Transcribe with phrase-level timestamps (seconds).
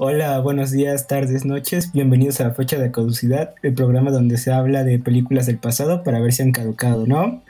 [0.00, 1.90] Hola, buenos días, tardes, noches.
[1.90, 6.20] Bienvenidos a Fecha de Caducidad, el programa donde se habla de películas del pasado para
[6.20, 7.42] ver si han caducado, ¿no?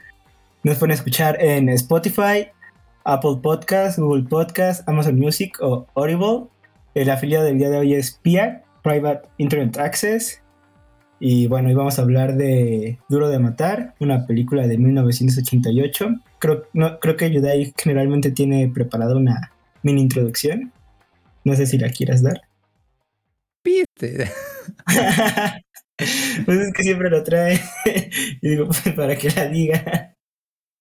[0.63, 2.47] Nos pueden escuchar en Spotify,
[3.05, 6.47] Apple Podcasts, Google Podcasts, Amazon Music o Audible.
[6.95, 10.41] El afiliado del día de hoy es PIA, Private Internet Access.
[11.21, 16.15] Y bueno, hoy vamos a hablar de Duro de Matar, una película de 1988.
[16.39, 19.53] Creo, no, creo que Yudai generalmente tiene preparada una
[19.83, 20.73] mini introducción.
[21.45, 22.48] No sé si la quieras dar.
[23.69, 24.33] Piste.
[26.47, 27.61] pues es que siempre lo trae.
[28.41, 30.17] y digo, pues para que la diga.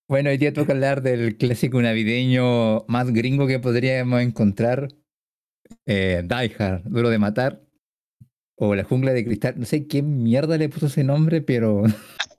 [0.10, 4.88] Bueno, hoy día toca hablar del clásico navideño más gringo que podríamos encontrar.
[5.86, 7.62] Eh, Die Hard, Duro de Matar.
[8.58, 9.60] O La Jungla de Cristal.
[9.60, 11.84] No sé qué mierda le puso ese nombre, pero.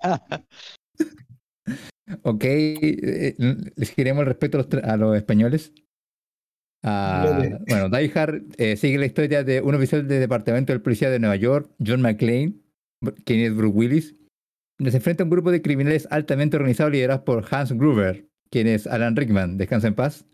[2.23, 2.45] ok.
[2.45, 3.37] Eh,
[3.77, 5.75] les queremos el respeto a los, a los españoles.
[6.83, 11.11] Ah, bueno, Die Hard eh, sigue la historia de un oficial del Departamento de Policía
[11.11, 12.55] de Nueva York, John McClane,
[13.25, 14.17] quien es Bruce Willis,
[14.79, 18.69] donde se enfrenta a un grupo de criminales altamente organizados liderados por Hans Gruber, quien
[18.69, 20.25] es Alan Rickman, descansa en paz,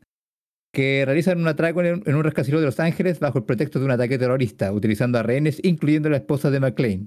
[0.72, 3.92] que realizan un atraco en un rascacielos de Los Ángeles bajo el pretexto de un
[3.92, 7.06] ataque terrorista, utilizando a rehenes, incluyendo a la esposa de McClane,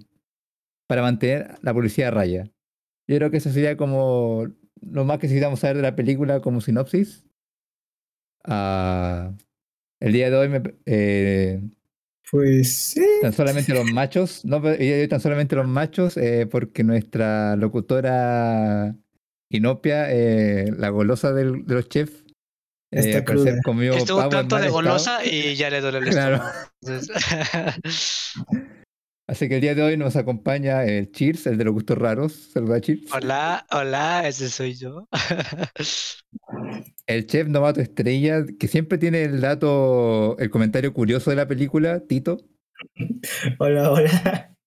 [0.88, 2.50] para mantener la policía a raya.
[3.08, 4.48] Yo creo que eso sería como
[4.82, 7.27] lo más que necesitamos saber de la película como sinopsis.
[8.48, 9.34] Ah,
[10.00, 11.62] el día de hoy me, eh,
[12.30, 13.06] pues sí.
[13.22, 18.96] Tan solamente los machos, no, tan solamente los machos, eh, porque nuestra locutora
[19.50, 22.26] Inopia, eh, la golosa del, de los chefs,
[22.92, 23.24] eh,
[23.64, 26.44] comió Estuvo pavo tanto de golosa y ya le duele el estómago.
[29.30, 32.34] Así que el día de hoy nos acompaña el Cheers, el de los gustos raros.
[32.54, 33.12] Saluda, Cheers.
[33.12, 35.08] Hola, hola, ese soy yo.
[37.08, 42.02] el chef novato estrella, que siempre tiene el dato, el comentario curioso de la película,
[42.02, 42.38] Tito.
[43.60, 44.54] Hola, hola.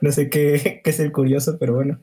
[0.00, 2.00] No sé qué, es el curioso, pero bueno.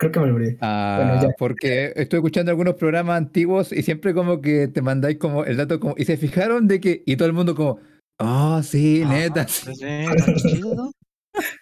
[0.00, 0.58] Creo que me olvidé.
[0.62, 5.58] Ah, porque estoy escuchando algunos programas antiguos y siempre como que te mandáis como el
[5.58, 7.78] dato como, y se fijaron de que, y todo el mundo como,
[8.18, 9.46] ah, oh, sí, neta.
[9.46, 9.70] Sí.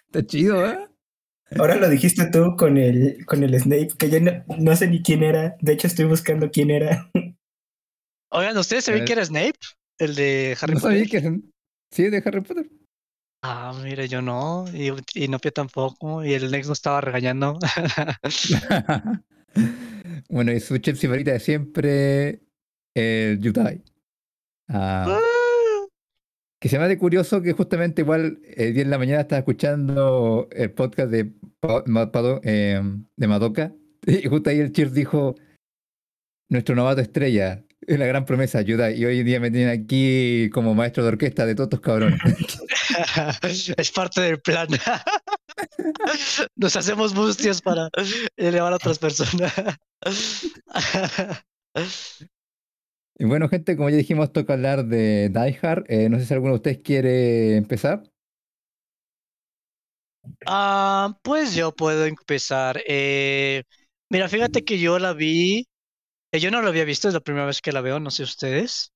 [0.06, 0.89] Está chido, ¿eh?
[1.58, 5.22] Ahora lo dijiste tú con el, con el Snape, que yo no, sé ni quién
[5.22, 5.56] era.
[5.60, 7.10] De hecho, estoy buscando quién era.
[8.30, 9.58] Oigan, ¿ustedes ven que era Snape?
[9.98, 11.08] ¿El de Harry no Potter?
[11.08, 11.40] Que,
[11.90, 12.70] sí, de Harry Potter.
[13.42, 14.66] Ah, mire, yo no.
[14.72, 16.24] Y, y Nopia tampoco.
[16.24, 17.58] Y el Nex no estaba regañando.
[20.28, 22.42] bueno, y su chef favorita de siempre,
[22.94, 23.82] el Yutai.
[24.68, 25.18] Ah.
[26.60, 30.47] Que se me hace curioso que justamente igual el día en la mañana estaba escuchando
[30.53, 31.32] el podcast de,
[32.43, 32.82] eh,
[33.16, 33.72] de Madoka
[34.06, 35.34] y justo ahí el Cheers dijo,
[36.50, 40.50] nuestro novato estrella, es la gran promesa, ayuda, y hoy en día me tienen aquí
[40.53, 42.21] como maestro de orquesta de todos estos cabrones.
[43.77, 44.69] es parte del plan.
[46.56, 47.88] Nos hacemos bustios para
[48.37, 49.53] elevar a otras personas.
[53.20, 55.84] Y bueno, gente, como ya dijimos, toca hablar de Die Hard.
[55.88, 58.03] Eh, no sé si alguno de ustedes quiere empezar.
[60.47, 62.82] Ah, pues yo puedo empezar.
[62.86, 63.62] Eh,
[64.09, 65.66] mira, fíjate que yo la vi.
[66.32, 68.25] Eh, yo no la había visto, es la primera vez que la veo, no sé
[68.25, 68.92] ustedes.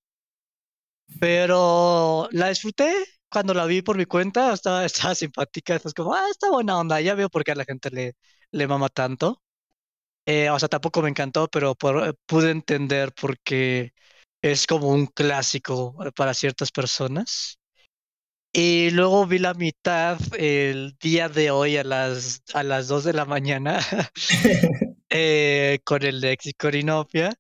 [1.21, 2.93] Pero la disfruté
[3.31, 5.75] cuando la vi por mi cuenta, estaba, estaba simpática.
[5.77, 7.01] Estás como, ah, está buena onda.
[7.01, 8.15] Ya veo por qué a la gente le,
[8.51, 9.43] le mama tanto.
[10.53, 11.75] o sea, tampoco me encantó, pero
[12.27, 13.93] pude entender por qué
[14.45, 17.59] es como un clásico eh, para ciertas personas.
[18.53, 23.13] Y luego vi la mitad el día de hoy a las, a las 2 de
[23.15, 23.81] la mañana
[25.09, 27.33] eh, con el de Corinopia.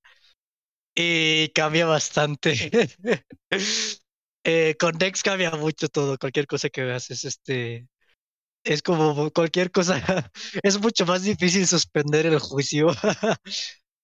[0.94, 2.54] Y cambia bastante.
[4.44, 6.16] eh, con Nex cambia mucho todo.
[6.18, 7.86] Cualquier cosa que veas es este.
[8.64, 10.30] Es como cualquier cosa.
[10.62, 12.88] es mucho más difícil suspender el juicio.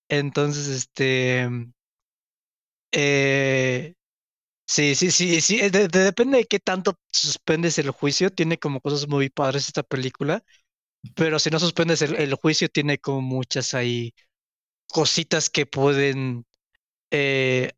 [0.09, 1.49] Entonces, este.
[2.93, 3.95] Eh,
[4.67, 5.61] sí, sí, sí, sí.
[5.61, 8.31] Eh, depende de qué tanto suspendes el juicio.
[8.31, 10.43] Tiene como cosas muy padres esta película.
[11.15, 14.13] Pero si no suspendes el, juicio, tiene como muchas ahí
[14.89, 16.45] cositas que pueden
[17.11, 17.73] eh,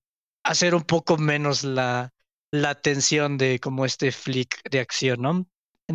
[0.44, 2.12] hacer un poco menos la,
[2.50, 5.46] la tensión de como este flick de acción, ¿no?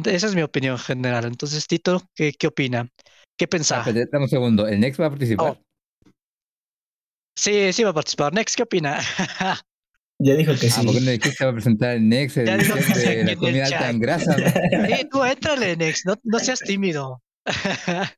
[0.05, 1.25] esa es mi opinión general.
[1.25, 2.89] Entonces, Tito, ¿qué, qué opina?
[3.37, 3.85] ¿Qué pensaba?
[3.85, 4.67] Dame un segundo.
[4.67, 5.57] ¿El Next va a participar?
[5.59, 5.66] Oh.
[7.37, 8.33] Sí, sí va a participar.
[8.33, 8.99] Next, ¿qué opina?
[10.19, 10.73] Ya dijo que sí.
[10.75, 13.89] Ah, ¿por qué no dijiste va a presentar el Next, el de la comida alta
[13.91, 14.35] en grasa?
[14.35, 17.21] Sí, tú éntrale, Next, no, no seas tímido.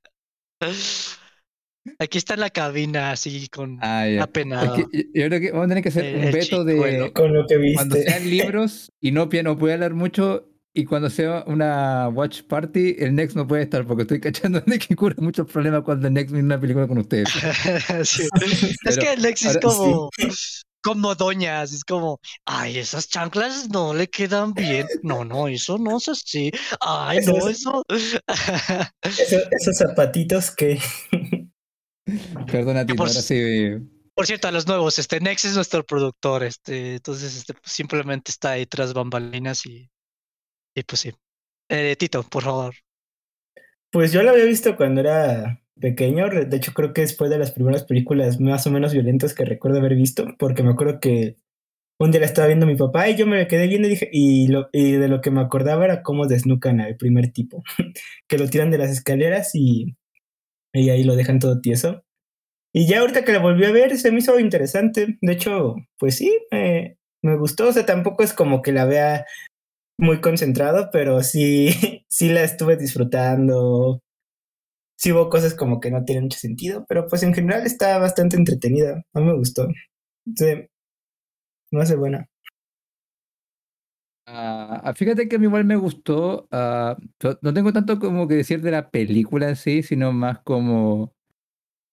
[2.00, 4.16] Aquí está en la cabina, así con Ah, ya.
[4.18, 4.76] Es apenado.
[4.76, 4.82] que
[5.14, 7.14] yo- creo que vamos a tener que hacer El- un veto de chicuelo.
[7.14, 8.12] Con lo que cuando viste.
[8.12, 10.49] sean libros, Inopia no puede hablar mucho
[10.80, 14.80] y cuando sea una watch party, el Next no puede estar porque estoy cachando de
[14.80, 17.30] que cura muchos problemas cuando el Next viene una película con ustedes.
[18.06, 18.28] Sí.
[18.42, 20.10] Es Pero que Lex es ahora- como,
[20.82, 24.88] como doñas, es como, ay, esas chanclas no le quedan bien.
[25.04, 26.52] No, no, eso no es así.
[26.80, 27.84] Ay, Eso no, es- eso.
[29.04, 30.80] Eso- esos zapatitos que.
[32.52, 33.72] Perdona, Tito, por ahora sí.
[34.16, 38.32] Por cierto, a los nuevos, este Nex es nuestro productor, este, entonces este, pues, simplemente
[38.32, 39.90] está ahí tras bambalinas y,
[40.76, 41.12] y pues sí.
[41.70, 42.74] Eh, Tito, por favor.
[43.92, 46.30] Pues yo lo había visto cuando era pequeño.
[46.30, 49.46] De hecho, creo que es fue de las primeras películas más o menos violentas que
[49.46, 50.36] recuerdo haber visto.
[50.38, 51.38] Porque me acuerdo que
[52.00, 54.10] un día la estaba viendo mi papá y yo me quedé viendo y dije.
[54.12, 57.64] Y, lo, de lo que me acordaba era cómo desnucan al primer tipo.
[58.28, 59.96] que lo tiran de las escaleras y,
[60.74, 62.04] ahí lo dejan todo tieso.
[62.74, 65.18] Y ya ahorita que la volví a ver, se me hizo interesante.
[65.22, 67.70] De hecho, pues sí, me gustó.
[67.70, 69.26] O sea, tampoco es como que la vea
[70.00, 71.70] muy concentrado, pero sí,
[72.10, 74.02] sí la estuve disfrutando.
[74.98, 78.38] Sí hubo cosas como que no tienen mucho sentido, pero pues en general está bastante
[78.38, 79.04] entretenida.
[79.14, 79.68] A mí me gustó.
[81.72, 82.28] No hace buena.
[84.32, 86.48] Ah, fíjate que a mí igual me gustó.
[86.52, 91.14] no- no tengo tanto como que decir de la película en sí, sino más como.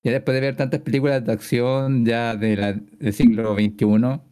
[0.05, 4.23] Ya después de ver tantas películas de acción ya de la, del siglo XXI,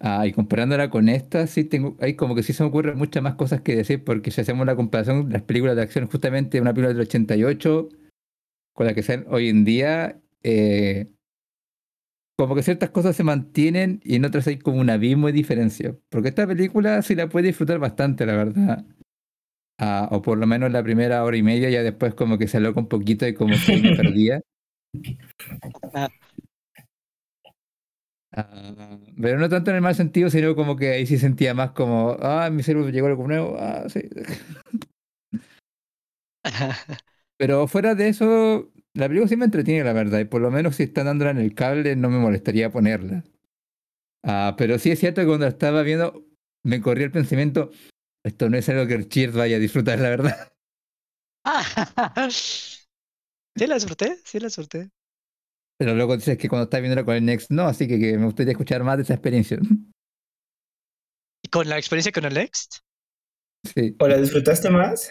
[0.00, 3.22] ah, y comparándola con esta, sí tengo, hay como que sí se me ocurren muchas
[3.22, 6.60] más cosas que decir, porque si hacemos la comparación de las películas de acción, justamente
[6.60, 7.88] una película del 88
[8.74, 11.10] con la que salen hoy en día, eh,
[12.38, 15.94] como que ciertas cosas se mantienen y en otras hay como un abismo de diferencia.
[16.08, 18.86] Porque esta película sí la puede disfrutar bastante, la verdad.
[19.78, 22.56] Ah, o por lo menos la primera hora y media, ya después como que se
[22.56, 24.40] aloca un poquito y como que me perdía.
[28.32, 28.98] Ah.
[29.20, 32.16] Pero no tanto en el mal sentido, sino como que ahí sí sentía más como,
[32.20, 34.02] ah, mi cerebro llegó algo nuevo, ah, sí.
[37.36, 40.76] Pero fuera de eso, la película sí me entretiene, la verdad, y por lo menos
[40.76, 43.24] si están dándola en el cable no me molestaría ponerla.
[44.22, 46.24] Ah, pero sí es cierto que cuando la estaba viendo
[46.62, 47.70] me corría el pensamiento,
[48.24, 50.52] esto no es algo que Cheers vaya a disfrutar, la verdad.
[52.30, 54.90] sí, la disfruté, sí, la disfruté.
[55.80, 58.26] Pero luego dices que cuando estás viéndola con el Next, no, así que, que me
[58.26, 59.58] gustaría escuchar más de esa experiencia.
[61.42, 62.80] ¿Y con la experiencia con el Next?
[63.64, 63.96] Sí.
[63.98, 65.10] ¿O la disfrutaste más?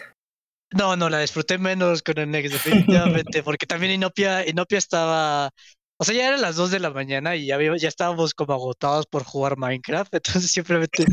[0.72, 5.50] No, no, la disfruté menos con el Next, definitivamente, porque también Inopia, Inopia estaba,
[6.00, 9.04] o sea, ya eran las 2 de la mañana y ya, ya estábamos como agotados
[9.06, 11.04] por jugar Minecraft, entonces simplemente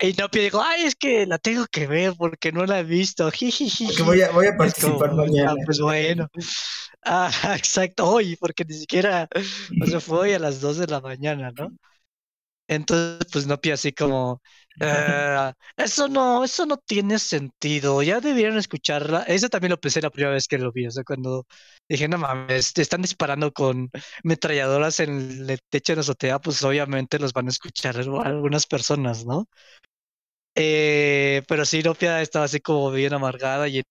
[0.00, 3.28] Inopia dijo, ay, es que la tengo que ver porque no la he visto.
[3.86, 5.50] Porque voy a, voy a participar como, mañana.
[5.52, 6.28] "Ah, pues bueno.
[7.02, 9.26] Ah, exacto, hoy, porque ni siquiera,
[9.82, 11.70] o sea, fue hoy a las 2 de la mañana, ¿no?
[12.68, 14.40] Entonces, pues no así como,
[14.78, 19.22] "Ah, eso no, eso no tiene sentido, ya debieron escucharla.
[19.24, 21.46] Eso también lo pensé la primera vez que lo vi, o sea, cuando
[21.88, 23.90] dije, no mames, te están disparando con
[24.22, 29.26] metralladoras en el techo de la azotea, pues obviamente los van a escuchar algunas personas,
[29.26, 29.48] ¿no?
[30.54, 33.82] Eh, pero sí, Nopia estaba así como bien amargada y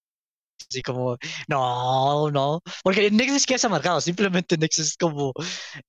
[0.69, 1.17] así como,
[1.47, 5.33] no, no, porque Nex es que es amargado, simplemente Nex es como,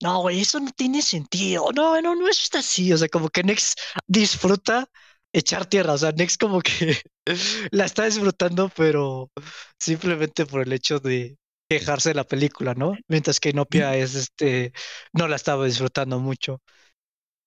[0.03, 3.43] no, güey, eso no tiene sentido, no, no, no es así, o sea, como que
[3.43, 3.75] Nex
[4.07, 4.89] disfruta
[5.33, 6.97] echar tierra, o sea, Nex como que
[7.71, 9.31] la está disfrutando, pero
[9.79, 11.37] simplemente por el hecho de
[11.69, 12.97] quejarse de la película, ¿no?
[13.09, 14.73] Mientras que Nopia es, este,
[15.13, 16.61] no la estaba disfrutando mucho.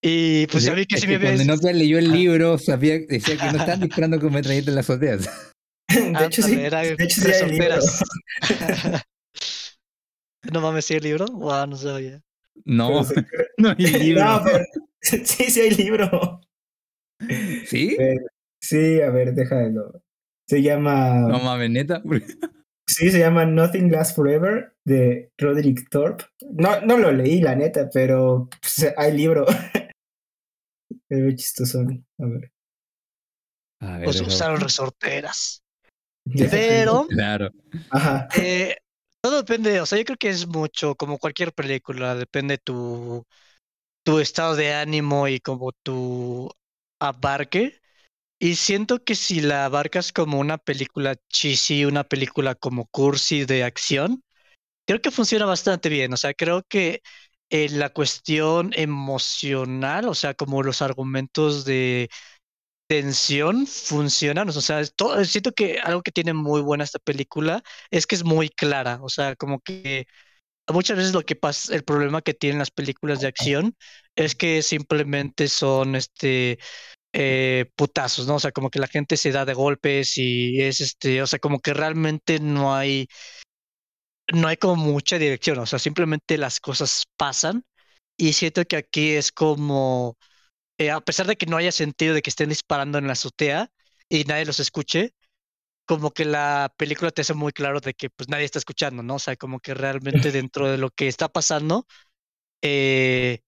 [0.01, 1.45] Y pues a mí que sí me que cuando.
[1.45, 5.29] Nokia leyó el libro, sabía, decía que no estaban disparando con metralletas en las azoteas.
[6.19, 6.53] De hecho, sí.
[6.59, 7.75] Era De hecho, sí hay libro.
[10.51, 11.25] no mames, ¿sí el libro?
[11.27, 12.21] Wow, no sabía.
[12.65, 14.23] No, Pero se- no hay libro.
[14.25, 14.65] No, pero
[15.01, 16.41] sí, sí hay libro.
[17.67, 17.95] ¿Sí?
[17.97, 18.25] Pero-
[18.61, 20.01] sí, a ver, déjalo.
[20.47, 21.19] Se llama.
[21.29, 22.01] No mames, neta.
[22.85, 26.25] Sí, se llama Nothing Lasts Forever de Roderick Thorpe.
[26.51, 29.45] No, no lo leí, la neta, pero pues, hay libro.
[31.09, 31.79] Es muy chistoso.
[31.79, 32.51] A ver.
[33.81, 35.62] A ver, Pues deja- usaron resorteras.
[36.25, 37.49] Pero Claro.
[37.91, 38.27] Ajá.
[38.35, 38.75] eh,
[39.21, 43.25] todo depende, o sea, yo creo que es mucho, como cualquier película, depende tu,
[44.03, 46.51] tu estado de ánimo y como tu
[46.99, 47.79] abarque.
[48.39, 53.63] Y siento que si la abarcas como una película cheesy, una película como cursi de
[53.63, 54.23] acción,
[54.85, 56.13] creo que funciona bastante bien.
[56.13, 57.01] O sea, creo que
[57.49, 62.09] eh, la cuestión emocional, o sea, como los argumentos de
[62.93, 64.49] tensión funcionan.
[64.49, 64.83] O sea,
[65.25, 68.99] siento que algo que tiene muy buena esta película es que es muy clara.
[69.01, 70.05] O sea, como que
[70.67, 73.75] muchas veces lo que pasa, el problema que tienen las películas de acción
[74.15, 76.59] es que simplemente son este
[77.13, 78.35] eh, putazos, ¿no?
[78.35, 81.39] O sea, como que la gente se da de golpes y es este, o sea,
[81.39, 83.07] como que realmente no hay,
[84.33, 87.63] no hay como mucha dirección, o sea, simplemente las cosas pasan
[88.17, 90.17] y siento que aquí es como,
[90.77, 93.71] eh, a pesar de que no haya sentido de que estén disparando en la azotea
[94.09, 95.13] y nadie los escuche,
[95.85, 99.15] como que la película te hace muy claro de que pues nadie está escuchando, ¿no?
[99.15, 101.87] O sea, como que realmente dentro de lo que está pasando,
[102.61, 103.41] eh,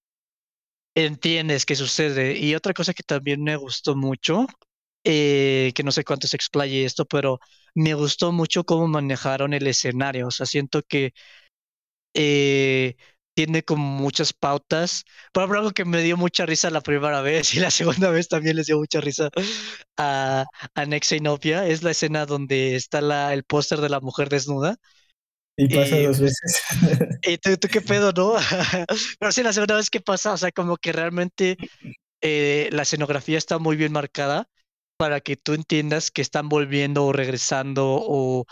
[0.96, 2.38] entiendes qué sucede.
[2.38, 4.48] Y otra cosa que también me gustó mucho,
[5.04, 7.40] eh, que no sé cuánto se explaye esto, pero
[7.76, 10.28] me gustó mucho cómo manejaron el escenario.
[10.28, 11.14] O sea, siento que
[12.14, 12.96] eh,
[13.36, 15.04] tiene como muchas pautas.
[15.32, 18.28] Por ejemplo, algo que me dio mucha risa la primera vez y la segunda vez
[18.28, 19.30] también les dio mucha risa
[19.98, 24.78] a, a Nexinopia es la escena donde está la, el póster de la mujer desnuda.
[25.58, 26.62] Y pasa dos veces.
[27.24, 28.36] ¿Y tú, tú, qué pedo, no?
[29.20, 31.58] Pero sí, la segunda vez que pasa, o sea, como que realmente
[32.22, 34.50] eh, la escenografía está muy bien marcada
[34.98, 38.46] para que tú entiendas que están volviendo o regresando o,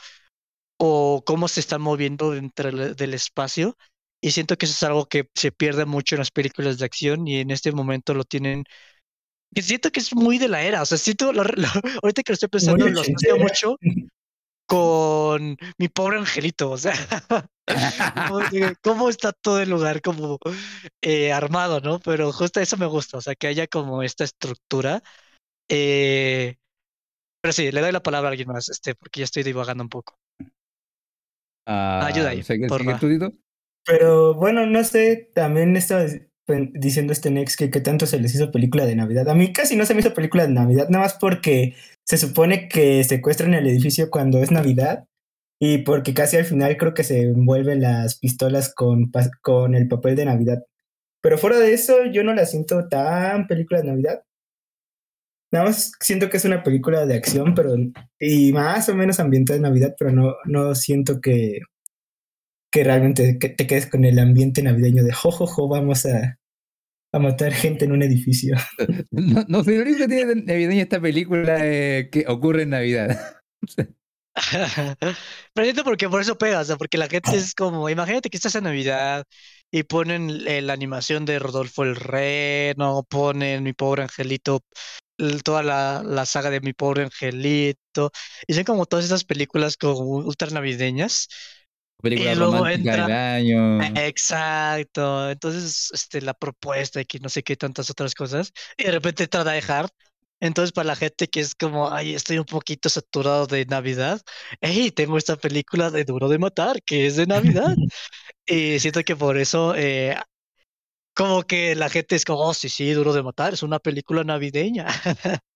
[0.78, 3.78] o cómo se están moviendo dentro del espacio.
[4.24, 7.28] Y siento que eso es algo que se pierde mucho en las películas de acción
[7.28, 8.64] y en este momento lo tienen.
[9.54, 10.82] Que siento que es muy de la era.
[10.82, 11.26] O sea, siento,
[12.02, 13.78] ahorita que lo estoy pensando, lo asocio mucho
[14.66, 16.72] con mi pobre angelito.
[16.72, 16.94] O sea,
[18.82, 20.40] cómo está todo el lugar como
[21.02, 22.00] eh, armado, ¿no?
[22.00, 23.18] Pero justo eso me gusta.
[23.18, 25.04] O sea, que haya como esta estructura.
[25.70, 26.56] Eh,
[27.42, 29.90] pero sí, le doy la palabra a alguien más, este, porque ya estoy divagando un
[29.90, 30.16] poco.
[31.68, 32.42] Ah, Ayuda ahí.
[32.42, 33.34] ¿sigue, ¿sigue
[33.86, 36.06] pero bueno, no sé, también estaba
[36.74, 39.30] diciendo este Nex que, que tanto se les hizo película de Navidad.
[39.30, 42.68] A mí casi no se me hizo película de Navidad, nada más porque se supone
[42.68, 45.06] que secuestran el edificio cuando es Navidad
[45.60, 49.12] y porque casi al final creo que se envuelven las pistolas con,
[49.42, 50.64] con el papel de Navidad.
[51.22, 54.24] Pero fuera de eso, yo no la siento tan película de Navidad.
[55.52, 57.76] Nada más siento que es una película de acción, pero
[58.20, 61.60] y más o menos ambientada de Navidad, pero no, no siento que,
[62.74, 66.40] que realmente te quedes con el ambiente navideño de jojojo, vamos a,
[67.14, 68.58] a matar gente en un edificio.
[69.12, 73.36] No, no lo único que tiene navideño esta película es que ocurre en Navidad.
[75.54, 78.38] Pero siento porque por eso pega, o sea, porque la gente es como, imagínate que
[78.38, 79.26] estás en Navidad
[79.70, 84.62] y ponen la animación de Rodolfo el Reno, ponen Mi Pobre Angelito,
[85.44, 88.12] toda la, la saga de Mi Pobre Angelito,
[88.48, 91.28] y son como todas esas películas como ultra navideñas
[92.04, 93.82] película romántica del año.
[93.96, 95.32] Exacto.
[95.32, 98.52] Entonces, este, la propuesta y que no sé qué tantas otras cosas.
[98.78, 99.90] Y de repente entra Die Hard.
[100.42, 104.22] Entonces, para la gente que es como, ay, estoy un poquito saturado de Navidad,
[104.60, 107.76] hey, tengo esta película de Duro de Matar, que es de Navidad.
[108.46, 110.18] y siento que por eso, eh,
[111.16, 114.26] como que la gente es como, oh, sí, sí, Duro de Matar, es una película
[114.26, 114.88] navideña.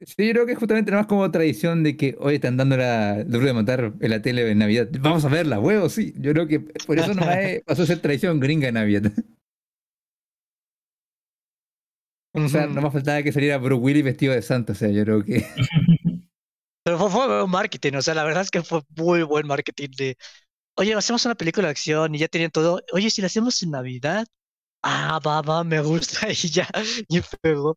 [0.00, 2.76] Sí, yo creo que es justamente nada más como tradición de que hoy están dando
[2.76, 4.88] la duro de matar en la tele en Navidad.
[5.00, 6.14] Vamos a verla, huevo, sí.
[6.16, 7.22] Yo creo que por eso no
[7.66, 9.12] pasó a ser tradición gringa en Navidad.
[12.32, 15.02] O sea, no más faltaba que saliera Bruce Willis vestido de santo, o sea, yo
[15.04, 15.44] creo que.
[16.84, 19.88] Pero fue, fue un marketing, o sea, la verdad es que fue muy buen marketing
[19.96, 20.16] de.
[20.76, 22.80] Oye, hacemos una película de acción y ya tenían todo.
[22.92, 24.26] Oye, si la hacemos en Navidad.
[24.82, 26.68] Ah, va, va, me gusta y ya,
[27.08, 27.76] y pegó.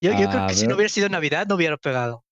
[0.00, 2.24] Yo, yo creo que si no hubiera sido Navidad, no hubiera pegado.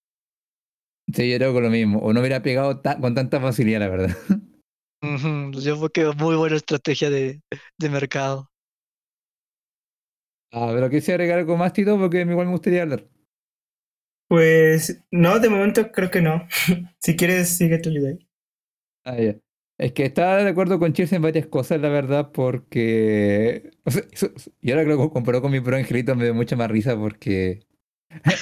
[1.14, 1.98] Sí, yo creo que lo mismo.
[2.00, 4.16] O no hubiera pegado con tanta facilidad, la verdad.
[5.52, 7.40] Yo creo que muy buena estrategia de,
[7.78, 8.50] de mercado.
[10.52, 13.06] Ah, pero quise agregar algo más, Tito, porque igual me gustaría hablar.
[14.28, 16.46] Pues no, de momento creo que no.
[17.00, 18.16] si quieres, sigue tu idea.
[19.04, 19.40] Ah, ya.
[19.78, 23.70] Es que estaba de acuerdo con Cheers en varias cosas, la verdad, porque.
[23.84, 24.02] O sea,
[24.62, 27.66] y ahora creo que comparó con mi pro angelito me dio mucha más risa porque.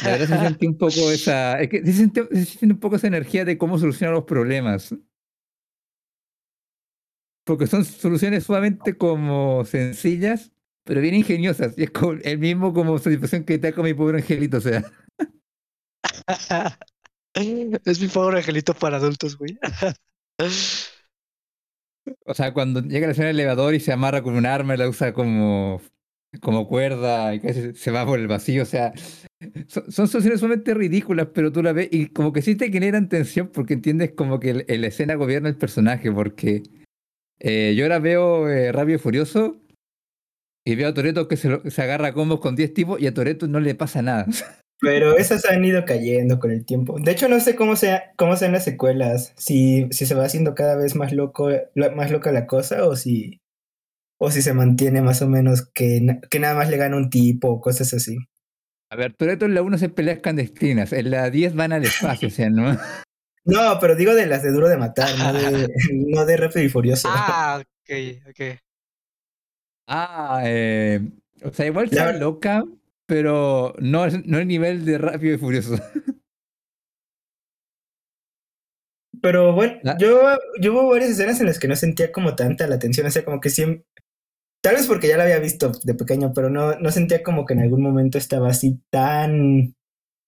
[0.05, 1.61] La verdad se siente un poco esa.
[1.61, 4.95] Es que se siente, se siente un poco esa energía de cómo solucionar los problemas.
[7.45, 10.53] Porque son soluciones sumamente como sencillas,
[10.85, 11.77] pero bien ingeniosas.
[11.77, 14.85] Y es como el mismo como satisfacción que da con mi pobre angelito, o sea.
[17.35, 19.59] es mi pobre angelito para adultos, güey.
[22.27, 24.89] O sea, cuando llega la escena del elevador y se amarra con un arma la
[24.89, 25.81] usa como,
[26.41, 28.93] como cuerda y casi se va por el vacío, o sea,
[29.67, 33.49] son, soluciones sumamente ridículas, pero tú la ves y como que sí te generan tensión
[33.49, 36.63] porque entiendes como que la escena gobierna el personaje, porque
[37.41, 39.61] eh, yo ahora veo eh, Rabio Furioso
[40.65, 43.15] y veo a Toreto que se, se agarra a combos con 10 tipos y a
[43.15, 44.27] Toreto no le pasa nada.
[44.85, 46.97] Pero esas han ido cayendo con el tiempo.
[47.01, 49.33] De hecho, no sé cómo, sea, cómo sean las secuelas.
[49.37, 51.51] Si, si se va haciendo cada vez más loco,
[51.97, 53.41] más loca la cosa, o si,
[54.19, 57.49] o si se mantiene más o menos que, que nada más le gana un tipo
[57.49, 58.19] o cosas así.
[58.91, 62.29] A ver, Toreto en la 1 se peleas clandestinas, en la 10 van al espacio,
[62.29, 62.65] o sea, ¿no?
[63.47, 65.69] No, pero digo de las de Duro de Matar, no de,
[66.07, 67.09] no de Rápido y Furioso.
[67.11, 68.59] Ah, ok, ok.
[69.87, 71.01] Ah, eh,
[71.43, 72.65] o sea, igual está loca,
[73.07, 75.77] pero no, no el nivel de Rápido y Furioso.
[79.23, 80.21] Pero bueno, yo,
[80.61, 83.25] yo hubo varias escenas en las que no sentía como tanta la atención, o sea,
[83.25, 83.87] como que siempre...
[84.63, 87.55] Tal vez porque ya la había visto de pequeño, pero no, no sentía como que
[87.55, 89.75] en algún momento estaba así tan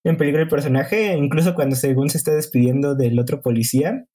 [0.05, 4.07] en peligro el personaje, incluso cuando según se está despidiendo del otro policía.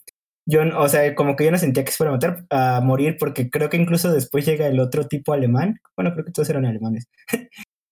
[0.47, 3.17] Yo, o sea, como que yo no sentía que se fuera a matar, a morir,
[3.19, 5.79] porque creo que incluso después llega el otro tipo alemán.
[5.95, 7.07] Bueno, creo que todos eran alemanes.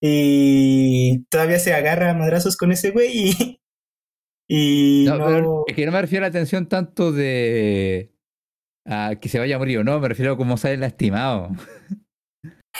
[0.01, 3.62] Y todavía se agarra a madrazos con ese güey y.
[4.48, 8.13] y no, es que no me refiero a la atención tanto de.
[8.86, 11.50] a que se vaya a morir o no, me refiero a cómo sale lastimado.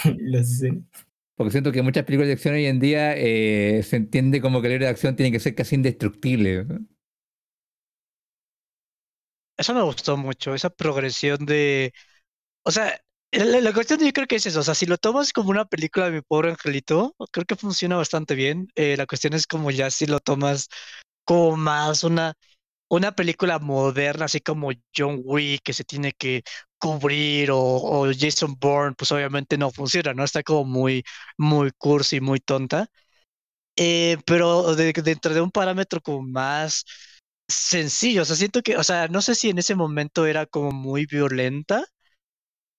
[0.18, 0.82] Lo sé.
[1.36, 4.68] Porque siento que muchas películas de acción hoy en día eh, se entiende como que
[4.68, 6.66] el héroe de acción tiene que ser casi indestructible.
[9.58, 11.94] Eso me gustó mucho, esa progresión de...
[12.64, 15.50] O sea, la, cuestión yo creo que es eso, o sea, si lo tomas como
[15.52, 18.70] una película de mi pobre angelito, creo que funciona bastante bien.
[18.76, 20.68] Eh, la cuestión es como ya si lo tomas
[21.26, 22.34] como más una,
[22.90, 26.44] una película moderna, así como John Wick, que se tiene que
[26.80, 30.24] cubrir o, Jason Bourne, pues obviamente no funciona, ¿no?
[30.24, 31.04] Está como muy,
[31.38, 32.90] muy cursi, muy tonta.
[33.76, 36.86] Eh, pero dentro de un parámetro como más
[37.48, 40.72] sencillo, o sea, siento que, o sea, no sé si en ese momento era como
[40.72, 41.86] muy violenta,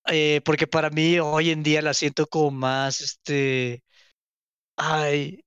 [0.06, 3.82] eh, porque para mí hoy en día la siento como más, este,
[4.76, 5.44] ay,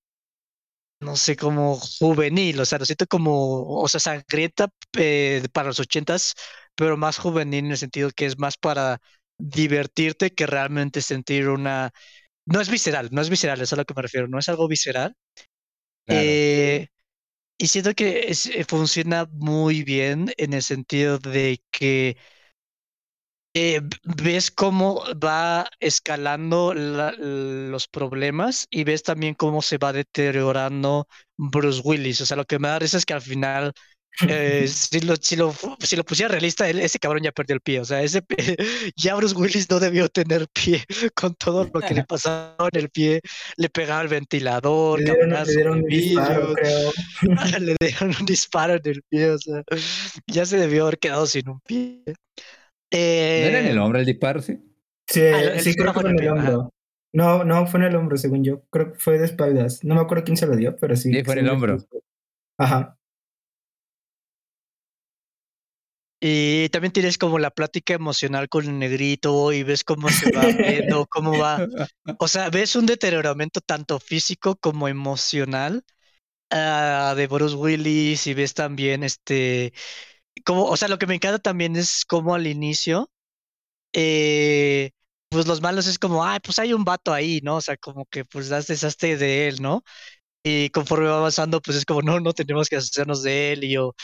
[1.00, 5.80] no sé, como juvenil, o sea, lo siento como, o sea, sangrienta eh, para los
[5.80, 6.34] ochentas,
[6.76, 9.00] pero más juvenil en el sentido que es más para
[9.38, 11.92] divertirte que realmente sentir una...
[12.46, 14.50] No es visceral, no es visceral, eso es a lo que me refiero, no es
[14.50, 15.16] algo visceral.
[16.08, 16.88] Eh,
[17.58, 18.34] y siento que
[18.68, 22.18] funciona muy bien en el sentido de que
[23.56, 31.82] eh, ves cómo va escalando los problemas y ves también cómo se va deteriorando Bruce
[31.84, 32.22] Willis.
[32.22, 33.72] O sea, lo que me da risa es que al final,
[34.28, 37.80] eh, si, lo, si, lo, si lo pusiera realista, ese cabrón ya perdió el pie.
[37.80, 38.24] O sea, ese,
[38.96, 40.84] ya Bruce Willis no debió tener pie
[41.16, 43.22] con todo lo que le pasaba en el pie.
[43.58, 45.14] Le pegaba el ventilador, le
[45.46, 46.92] dieron, un disparo, creo.
[47.60, 49.30] le dieron un disparo en el pie.
[49.30, 49.62] O sea,
[50.26, 52.04] ya se debió haber quedado sin un pie.
[52.94, 54.60] ¿No era en el eh, hombro el disparo, sí?
[55.08, 56.74] Sí, ah, sí creo que fue en el hombro.
[57.12, 58.64] No, no, fue en el hombro, según yo.
[58.70, 59.84] Creo que fue de espaldas.
[59.84, 61.14] No me acuerdo quién se lo dio, pero sí.
[61.14, 61.78] Sí, fue en el hombro.
[62.58, 62.98] Ajá.
[66.26, 70.42] Y también tienes como la plática emocional con el negrito y ves cómo se va
[70.58, 71.68] viendo, cómo va.
[72.18, 75.84] O sea, ves un deterioramiento tanto físico como emocional
[76.52, 79.74] uh, de Bruce Willis y ves también este
[80.46, 83.12] como, o sea, lo que me encanta también es como al inicio,
[83.94, 84.92] eh,
[85.30, 87.58] pues los malos es como, ay, pues hay un vato ahí, ¿no?
[87.58, 89.84] O sea, como que pues das desastre de él, ¿no?
[90.44, 93.74] Y conforme va avanzando, pues es como, no, no tenemos que hacernos de él y
[93.74, 93.96] yo,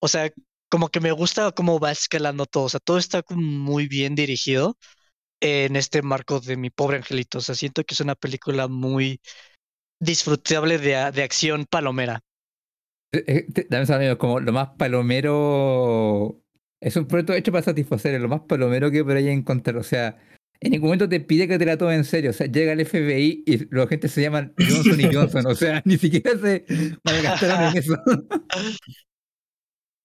[0.00, 0.30] o sea,
[0.70, 4.14] como que me gusta cómo va escalando todo, o sea, todo está como muy bien
[4.16, 4.78] dirigido
[5.40, 9.20] en este marco de mi pobre angelito, o sea, siento que es una película muy
[10.00, 12.20] disfrutable de, de acción palomera.
[13.14, 16.40] Eh, eh, Dame como lo más palomero.
[16.80, 19.76] Es un proyecto hecho para satisfacer, lo más palomero que por ahí encontrar.
[19.76, 20.18] O sea,
[20.60, 22.30] en ningún momento te pide que te la tomes en serio.
[22.30, 25.46] O sea, llega el FBI y los gente se llaman Johnson y Johnson.
[25.46, 26.64] O sea, ni siquiera se
[27.04, 27.96] malgastaron en eso.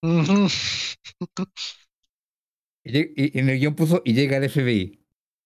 [2.83, 4.99] y, en el guion puso y llega el FBI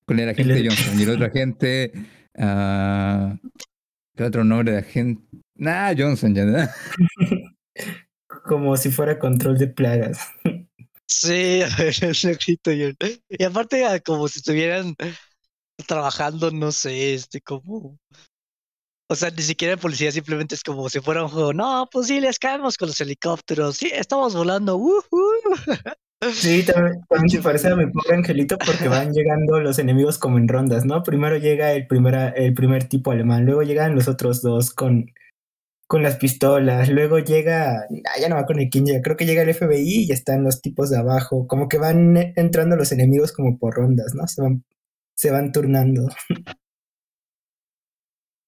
[0.05, 1.91] con el agente Johnson y el otro agente.
[2.35, 3.37] Uh,
[4.15, 5.23] ¿Qué otro nombre de agente?
[5.55, 6.45] Nah, Johnson, ya.
[8.45, 10.19] como si fuera control de plagas.
[11.07, 11.61] Sí,
[13.29, 14.95] y aparte ah, como si estuvieran
[15.87, 17.97] trabajando, no sé, este como
[19.13, 21.53] o sea, ni siquiera en policía, simplemente es como si fuera un juego.
[21.53, 23.77] No, pues sí, les caemos con los helicópteros.
[23.77, 24.81] Sí, estamos volando.
[26.31, 30.47] Sí, también, se parece a mi pobre angelito porque van llegando los enemigos como en
[30.47, 31.03] rondas, ¿no?
[31.03, 35.05] Primero llega el, primer, el primer tipo alemán, luego llegan los otros dos con
[35.87, 36.89] con las pistolas.
[36.89, 40.05] Luego llega, ah, ya no va con el quién llega, creo que llega el FBI
[40.07, 41.47] y están los tipos de abajo.
[41.47, 44.27] Como que van entrando los enemigos como por rondas, ¿no?
[44.27, 44.63] Se van,
[45.15, 46.09] se van turnando.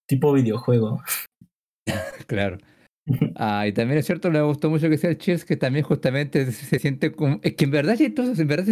[0.08, 1.02] tipo videojuego.
[2.28, 2.58] claro.
[3.36, 6.52] Ah, y también es cierto, me gustó mucho que sea el Cheers, que también justamente
[6.52, 7.40] se, siente como.
[7.44, 8.66] Es que en verdad, entonces, en verdad,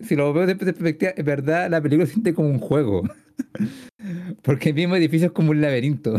[0.00, 3.02] si lo veo de perspectiva, en verdad la película se siente como un juego.
[4.42, 6.16] Porque el mismo edificio es como un laberinto.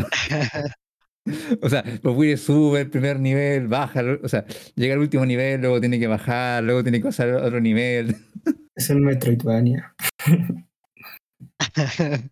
[1.62, 5.80] O sea, Willy sube el primer nivel, baja, o sea, llega al último nivel, luego
[5.80, 8.16] tiene que bajar, luego tiene que pasar a otro nivel.
[8.74, 9.94] Es un Metroidvania.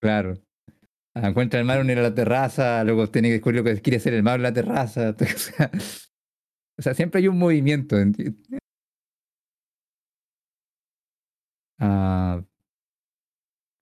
[0.00, 0.38] claro.
[1.14, 4.22] Encuentra el mar en la terraza, luego tiene que descubrir lo que quiere hacer el
[4.22, 5.14] mar en la terraza.
[6.78, 7.96] O sea, siempre hay un movimiento.
[11.78, 12.42] Ah,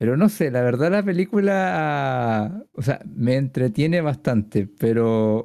[0.03, 5.45] pero no sé, la verdad la película, o sea, me entretiene bastante, pero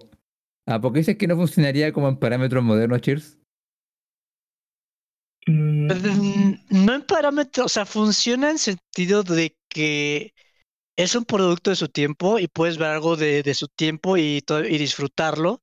[0.65, 3.38] ¿a qué dices que no funcionaría como en parámetros modernos, Cheers?
[5.46, 6.56] Mm.
[6.72, 10.34] No en parámetros, o sea, funciona en sentido de que
[10.96, 14.43] es un producto de su tiempo y puedes ver algo de, de su tiempo y,
[14.70, 15.62] y disfrutarlo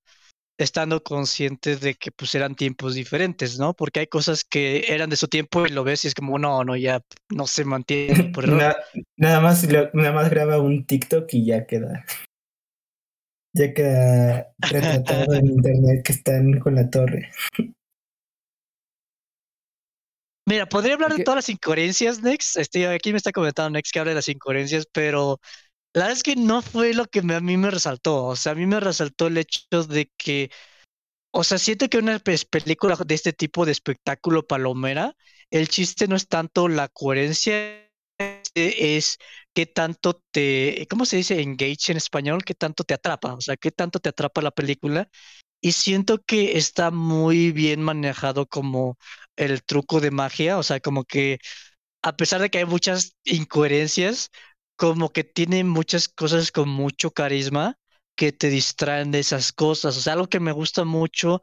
[0.58, 3.74] estando conscientes de que pues eran tiempos diferentes, ¿no?
[3.74, 6.64] Porque hay cosas que eran de su tiempo y lo ves y es como, no,
[6.64, 8.76] no, ya no se mantiene por error.
[9.16, 12.04] nada, más, nada más graba un TikTok y ya queda.
[13.56, 17.30] Ya queda retratado en internet que están con la torre.
[20.46, 22.58] Mira, podría hablar de todas las incoherencias, Next.
[22.58, 25.40] Este, aquí me está comentando Next que habla de las incoherencias, pero
[25.94, 28.24] la verdad es que no fue lo que a mí me resaltó.
[28.26, 30.50] O sea, a mí me resaltó el hecho de que,
[31.33, 35.16] o sea, siento que una película de este tipo de espectáculo palomera,
[35.50, 37.88] el chiste no es tanto la coherencia,
[38.54, 39.18] es
[39.54, 42.44] qué tanto te, ¿cómo se dice engage en español?
[42.44, 43.35] ¿Qué tanto te atrapa?
[43.35, 45.09] O sea, qué tanto te atrapa la película.
[45.61, 48.98] Y siento que está muy bien manejado como
[49.37, 51.38] el truco de magia, o sea, como que
[52.02, 54.30] a pesar de que hay muchas incoherencias,
[54.76, 57.76] como que tiene muchas cosas con mucho carisma
[58.16, 59.96] que te distraen de esas cosas.
[59.96, 61.42] O sea, algo que me gusta mucho,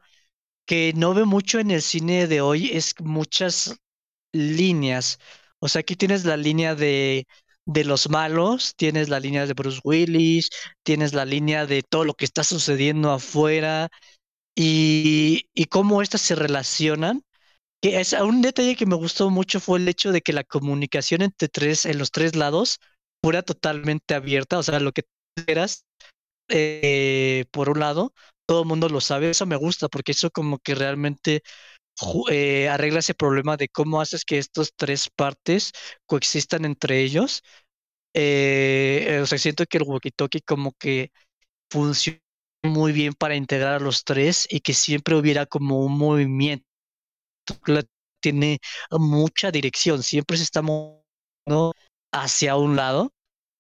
[0.65, 3.77] que no veo mucho en el cine de hoy, es muchas
[4.33, 5.19] líneas.
[5.59, 7.27] O sea, aquí tienes la línea de,
[7.65, 10.49] de los malos, tienes la línea de Bruce Willis,
[10.83, 13.89] tienes la línea de todo lo que está sucediendo afuera
[14.55, 17.23] y, y cómo estas se relacionan
[17.81, 21.21] que es un detalle que me gustó mucho fue el hecho de que la comunicación
[21.21, 22.79] entre tres, en los tres lados,
[23.21, 25.03] fuera totalmente abierta, o sea, lo que
[25.45, 25.85] quieras,
[26.49, 28.13] eh, por un lado,
[28.47, 31.41] todo el mundo lo sabe, eso me gusta, porque eso como que realmente
[32.29, 35.71] eh, arregla ese problema de cómo haces que estas tres partes
[36.05, 37.43] coexistan entre ellos.
[38.13, 41.11] Eh, o sea, siento que el walkie-talkie como que
[41.71, 42.19] funciona
[42.63, 46.65] muy bien para integrar a los tres y que siempre hubiera como un movimiento
[48.19, 48.59] tiene
[48.91, 51.73] mucha dirección, siempre se está moviendo
[52.11, 53.13] hacia un lado.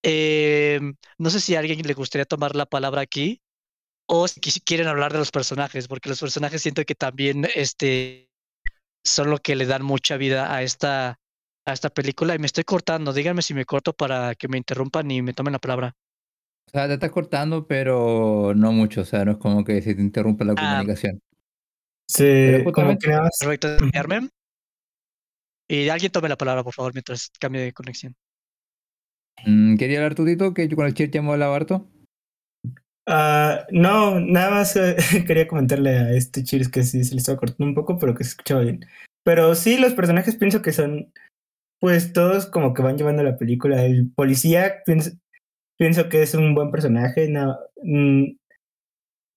[0.03, 3.41] Em, no sé si a alguien le gustaría tomar la palabra aquí
[4.07, 8.29] o si quieren hablar de los personajes, porque los personajes siento que también este,
[9.05, 11.19] son lo que le dan mucha vida a esta,
[11.65, 12.35] a esta película.
[12.35, 15.53] Y me estoy cortando, díganme si me corto para que me interrumpan y me tomen
[15.53, 15.95] la palabra.
[16.67, 19.95] O sea, te estás cortando, pero no mucho, o sea, no es como que se
[19.95, 21.21] te interrumpa la ah, comunicación.
[22.07, 23.09] Sí, como que
[25.69, 28.13] Y alguien tome la palabra, por favor, mientras cambie de conexión.
[29.45, 30.53] Mm, ¿Quería hablar tú, Tito?
[30.53, 31.87] Que con el ya hemos hablado harto.
[33.07, 34.95] Uh, no, nada más eh,
[35.27, 38.23] quería comentarle a este Cheers que sí se le estaba cortando un poco, pero que
[38.23, 38.85] se escuchaba bien.
[39.23, 41.11] Pero sí, los personajes pienso que son,
[41.79, 43.83] pues todos como que van llevando la película.
[43.83, 47.27] El policía pienso, que es un buen personaje.
[47.83, 48.37] Mm,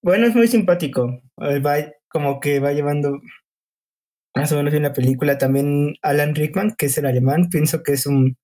[0.03, 1.23] bueno, es muy simpático.
[1.41, 1.77] Va,
[2.09, 3.21] como que va llevando
[4.37, 5.39] más o menos bien la película.
[5.39, 8.37] También Alan Rickman, que es el alemán, pienso que es un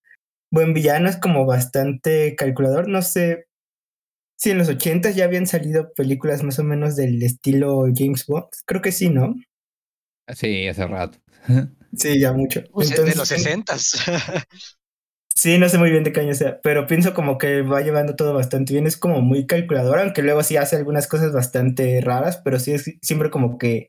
[0.50, 2.88] buen villano, es como bastante calculador.
[2.88, 3.46] No sé
[4.36, 8.46] si en los 80 ya habían salido películas más o menos del estilo James Bond.
[8.66, 9.34] Creo que sí, ¿no?
[10.34, 11.18] Sí, hace rato.
[11.92, 12.60] Sí, ya mucho.
[12.60, 13.74] Entonces, de los 60
[15.34, 18.14] Sí, no sé muy bien de qué año sea, pero pienso como que va llevando
[18.14, 18.86] todo bastante bien.
[18.86, 22.92] Es como muy calculador, aunque luego sí hace algunas cosas bastante raras, pero sí es
[23.00, 23.88] siempre como que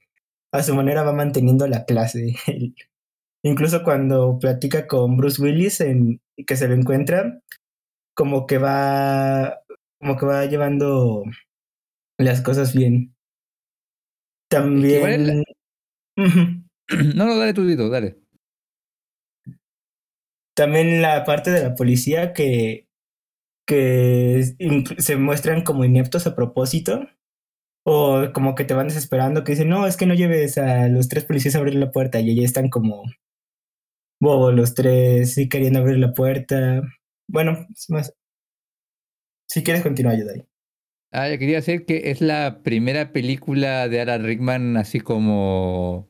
[0.54, 2.36] a su manera va manteniendo la clase.
[3.43, 7.41] Incluso cuando platica con Bruce Willis en que se lo encuentra,
[8.15, 9.62] como que va,
[9.99, 11.23] como que va llevando
[12.17, 13.15] las cosas bien.
[14.49, 15.43] También.
[17.15, 18.21] No, no, dale tú, dale
[20.56, 22.88] también la parte de la policía que,
[23.67, 24.43] que
[24.97, 27.08] se muestran como ineptos a propósito
[27.84, 31.10] o como que te van desesperando, que dicen, no, es que no lleves a los
[31.10, 33.04] tres policías a abrir la puerta y ya están como
[34.21, 36.81] bobo los tres, sí queriendo abrir la puerta.
[37.27, 38.13] Bueno, es más.
[39.47, 40.45] Si quieres continuar, ahí
[41.12, 46.10] Ah, yo quería decir que es la primera película de Alan Rickman así como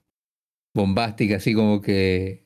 [0.75, 2.45] bombástica, así como que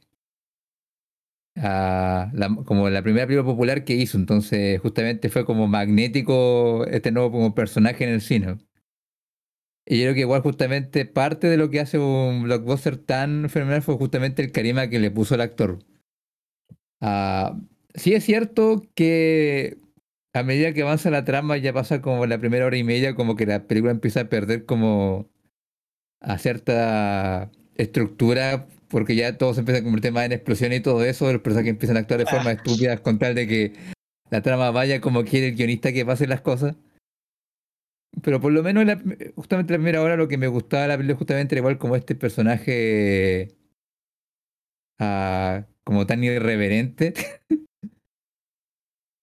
[1.58, 2.32] ah,
[2.66, 8.04] como la primera película popular que hizo, entonces justamente fue como magnético este nuevo personaje
[8.06, 8.58] en el cine.
[9.88, 13.84] Y yo creo que igual justamente parte de lo que hace un blockbuster tan fenomenal
[13.84, 15.80] fue justamente el carisma que le puso el actor.
[17.02, 17.60] Ah,
[17.94, 19.78] sí es cierto que
[20.34, 23.36] a medida que avanza la trama, ya pasa como la primera hora y media, como
[23.36, 25.30] que la película empieza a perder como
[26.20, 31.04] a cierta estructura, porque ya todo se empieza a convertir más en explosión y todo
[31.06, 32.54] eso, los personajes empiezan a actuar de forma Ah.
[32.54, 33.74] estúpida con tal de que
[34.32, 36.76] la trama vaya como quiere el guionista que pasen las cosas.
[38.24, 39.02] Pero por lo menos la-
[39.36, 41.96] justamente la primera hora lo que me gustaba de la película justamente era igual como
[41.96, 43.50] este personaje
[45.00, 47.14] ah, como tan irreverente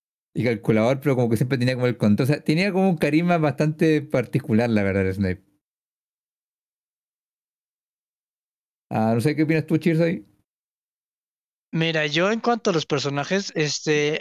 [0.35, 2.25] y calculador, pero como que siempre tenía como el control.
[2.25, 5.43] O sea, tenía como un carisma bastante particular, la verdad, el Snape.
[8.91, 10.25] Ah, no sé qué opinas tú, Chirsay.
[11.73, 14.21] Mira, yo en cuanto a los personajes, este,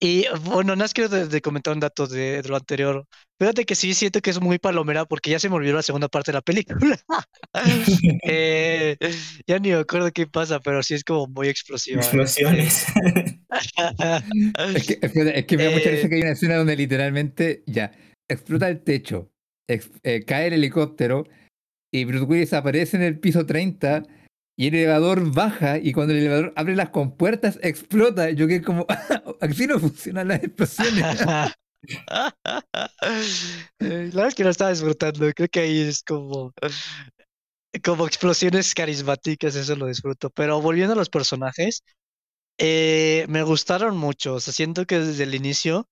[0.00, 3.06] y bueno, nada más quiero de, de comentar un dato de, de lo anterior.
[3.40, 6.08] Fíjate que sí siento que es muy palomera porque ya se me olvidó la segunda
[6.08, 6.98] parte de la película.
[8.28, 8.96] Eh,
[9.46, 12.00] ya ni me acuerdo qué pasa, pero sí es como muy explosiva.
[12.02, 12.84] Explosiones.
[14.74, 16.08] Es que, es que, me da mucha risa Eh.
[16.08, 17.92] que hay una escena donde literalmente ya
[18.28, 19.30] explota el techo,
[19.68, 21.24] ex- eh, cae el helicóptero
[21.92, 24.02] y Bruce Willis aparece en el piso 30
[24.56, 28.30] y el elevador baja y cuando el elevador abre las compuertas explota.
[28.30, 28.86] Yo que como,
[29.40, 31.20] así no funcionan las explosiones.
[33.78, 35.30] La verdad es que lo estaba disfrutando.
[35.34, 36.52] Creo que ahí es como,
[37.84, 40.30] como explosiones carismáticas, eso lo disfruto.
[40.30, 41.82] Pero volviendo a los personajes,
[42.58, 44.34] eh, me gustaron mucho.
[44.34, 45.86] O sea, siento que desde el inicio,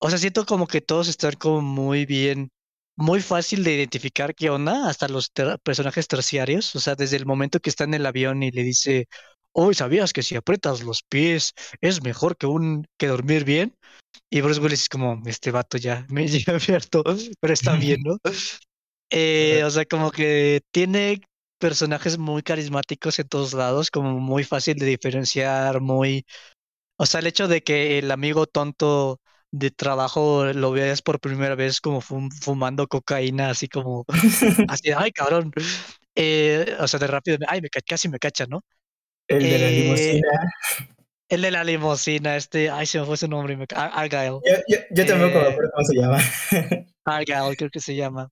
[0.00, 2.50] o sea, siento como que todos están como muy bien,
[2.96, 6.74] muy fácil de identificar qué onda, hasta los ter- personajes terciarios.
[6.76, 9.06] O sea, desde el momento que está en el avión y le dice,
[9.52, 13.74] hoy ¿sabías que si aprietas los pies es mejor que un que dormir bien?
[14.30, 17.04] Y Bruce Willis es como, este vato ya me llega abierto,
[17.40, 18.18] pero está bien, ¿no?
[19.10, 21.20] Eh, o sea, como que tiene
[21.58, 26.24] personajes muy carismáticos en todos lados, como muy fácil de diferenciar, muy...
[26.98, 29.19] O sea, el hecho de que el amigo tonto
[29.52, 34.04] de trabajo lo veas por primera vez como fum- fumando cocaína, así como,
[34.68, 35.52] así, ay, cabrón.
[36.14, 38.62] Eh, o sea, de rápido, ay, me ca- casi me cacha, ¿no?
[39.28, 40.28] El de la Eh, limusina.
[41.28, 44.40] El de la limusina, este, ay, se me fue su nombre, me Ar- Argyle.
[44.44, 46.18] Yo, yo, yo tampoco me eh, acuerdo cómo se llama.
[47.04, 48.30] Argyle, creo que se llama.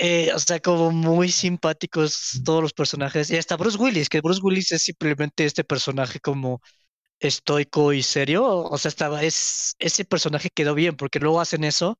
[0.00, 3.30] Eh, o sea, como muy simpáticos todos los personajes.
[3.30, 6.60] Y hasta Bruce Willis, que Bruce Willis es simplemente este personaje como
[7.20, 8.46] estoico y serio.
[8.46, 11.98] O sea, estaba, es, ese personaje quedó bien, porque luego hacen eso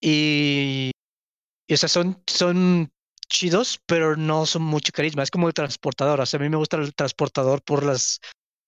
[0.00, 0.92] y,
[1.66, 2.90] y o sea, son, son
[3.28, 5.22] chidos, pero no son mucho carisma.
[5.22, 6.20] Es como el transportador.
[6.20, 8.20] O sea, a mí me gusta el transportador por las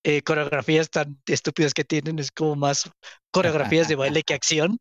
[0.03, 2.19] eh, coreografías tan estúpidas que tienen.
[2.19, 2.89] Es como más
[3.31, 4.79] coreografías de baile que acción.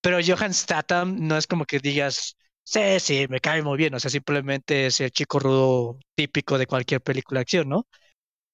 [0.00, 3.94] Pero Johan Statham no es como que digas, sí, sí, me cae muy bien.
[3.94, 7.86] O sea, simplemente es el chico rudo típico de cualquier película de acción, ¿no?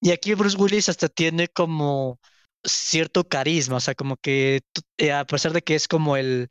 [0.01, 2.21] Y aquí Bruce Willis hasta tiene como
[2.65, 4.61] cierto carisma, o sea, como que
[4.99, 6.49] eh, a pesar de que es como el,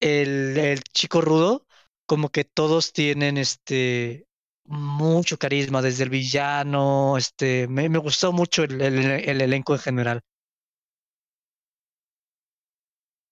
[0.00, 1.66] el, el chico rudo,
[2.06, 4.26] como que todos tienen este
[4.66, 9.80] mucho carisma, desde el villano, este, me, me gustó mucho el, el, el elenco en
[9.80, 10.22] general.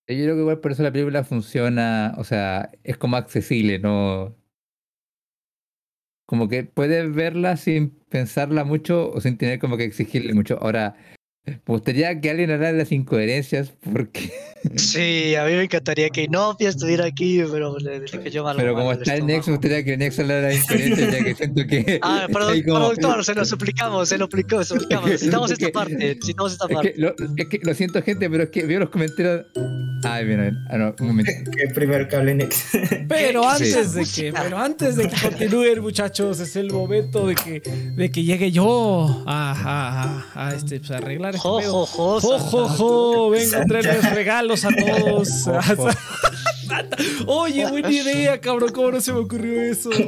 [0.09, 4.37] Yo creo que igual por eso la película funciona, o sea, es como accesible, ¿no?
[6.26, 10.58] Como que puedes verla sin pensarla mucho o sin tener como que exigirle mucho.
[10.60, 10.96] Ahora,
[11.46, 14.32] me gustaría que alguien hablara de las incoherencias porque...
[14.74, 18.57] Sí, a mí me encantaría que Inopia estuviera aquí, pero le, le cayó mal.
[18.57, 19.57] Pero como el está el Nex, me estómago.
[19.61, 21.98] gustaría que el Nex hablara de las incoherencias ya que siento que...
[22.02, 25.11] Ah, perdón, como- productor, se lo suplicamos, se lo lo suplicamos.
[25.11, 26.92] Necesitamos Es que- esta parte, necesitamos esta Es parte.
[26.94, 29.46] que, lo, es que lo siento gente, pero es que veo los comentarios...
[30.05, 30.59] Ay, bien, bien.
[30.68, 31.50] Ah, no, un momento.
[31.50, 32.64] que primero que hable Nex.
[33.09, 33.98] Pero antes Sí.
[33.98, 38.22] de que, pero antes de que continúen, muchachos, es el momento de que, de que
[38.22, 40.02] llegue yo a, a,
[40.35, 41.87] a, a, este, pues, a arreglar este Jo, jo,
[42.20, 45.47] Jo, jo, jo, vengo a traerles regalos a todos.
[47.26, 49.90] Oye, buena idea, cabrón, ¿cómo no se me ocurrió eso?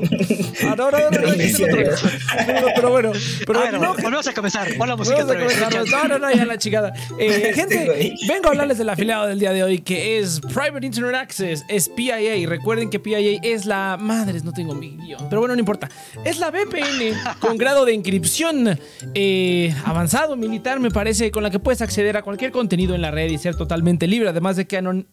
[0.61, 3.13] Ah, no, no, no, no, pero bueno,
[3.47, 4.69] pero Ah, no, no, volvemos a comenzar.
[4.79, 5.25] Hola, música.
[5.25, 6.93] No, no, no, ya la chingada.
[7.19, 8.15] Eh, gente, Este güey.
[8.29, 11.89] vengo a hablarles del afiliado del día de hoy que es Private Internet Access, es
[11.89, 12.47] PIA.
[12.49, 13.97] Recuerden que PIA es la.
[13.99, 15.29] Madres, no tengo mi guion.
[15.31, 15.89] Pero bueno, no importa.
[16.25, 18.79] Es la VPN con grado de encripción
[19.15, 23.11] eh, avanzado militar, me parece, con la que puedes acceder a cualquier contenido en la
[23.11, 24.29] red y ser totalmente libre.
[24.29, 25.07] Además de que anon-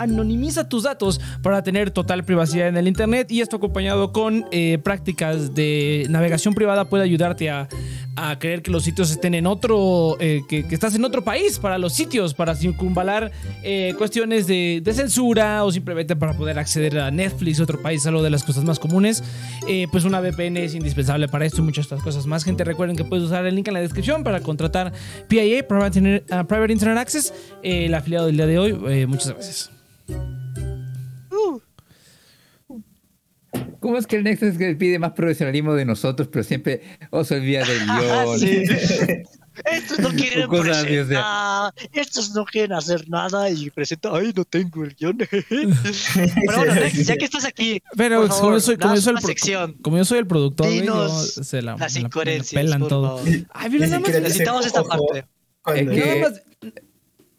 [0.00, 4.78] anonimiza tus datos para tener total privacidad en el Internet y esto acompañado con eh,
[4.82, 7.68] prácticas de navegación privada puede ayudarte a,
[8.38, 11.94] creer que los sitios estén en otro, eh, que, estás en otro país para los
[11.94, 13.32] sitios, para circunvalar
[13.62, 18.28] eh, cuestiones de, censura o simplemente para poder acceder a Netflix, otro país, algo de
[18.28, 19.24] las cosas más comunes.
[19.66, 22.44] Eh, pues una VPN es indispensable para esto y muchas otras cosas más.
[22.44, 24.92] Gente, recuerden que puedes usar el link en la descripción para contratar
[25.28, 27.32] PIA, Private Internet, uh, Private Internet Access,
[27.62, 29.06] el afiliado del día de hoy.
[29.06, 29.79] Muchas gracias.
[33.80, 37.36] ¿Cómo es que el Nexus que pide más profesionalismo de nosotros, pero siempre oh, se
[37.36, 38.38] olvida del guion?
[38.38, 38.62] Sí.
[39.64, 41.72] Estos no quieren Cosas así, o sea.
[41.74, 45.18] presentar, estos no quieren hacer nada y presenta, ay, no tengo el guion.
[45.28, 49.10] Pero bueno, Nex, ya que estás aquí, Pero por como, favor, yo soy, como, yo
[49.10, 49.72] el sección.
[49.82, 52.88] como yo soy el productor, güey, yo Dinos se la, las me la- incoherencias, pelan
[52.88, 53.20] todo.
[53.50, 55.26] Ay, mira, nada más, Necesitamos esta parte.
[55.62, 56.42] cuando- Es que- nada más-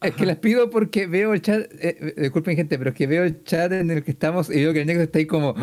[0.02, 3.06] Es que las pido porque veo el chat, eh, eh, disculpen gente, pero es que
[3.06, 5.54] veo el chat en el que estamos y veo que el Nexus está ahí como,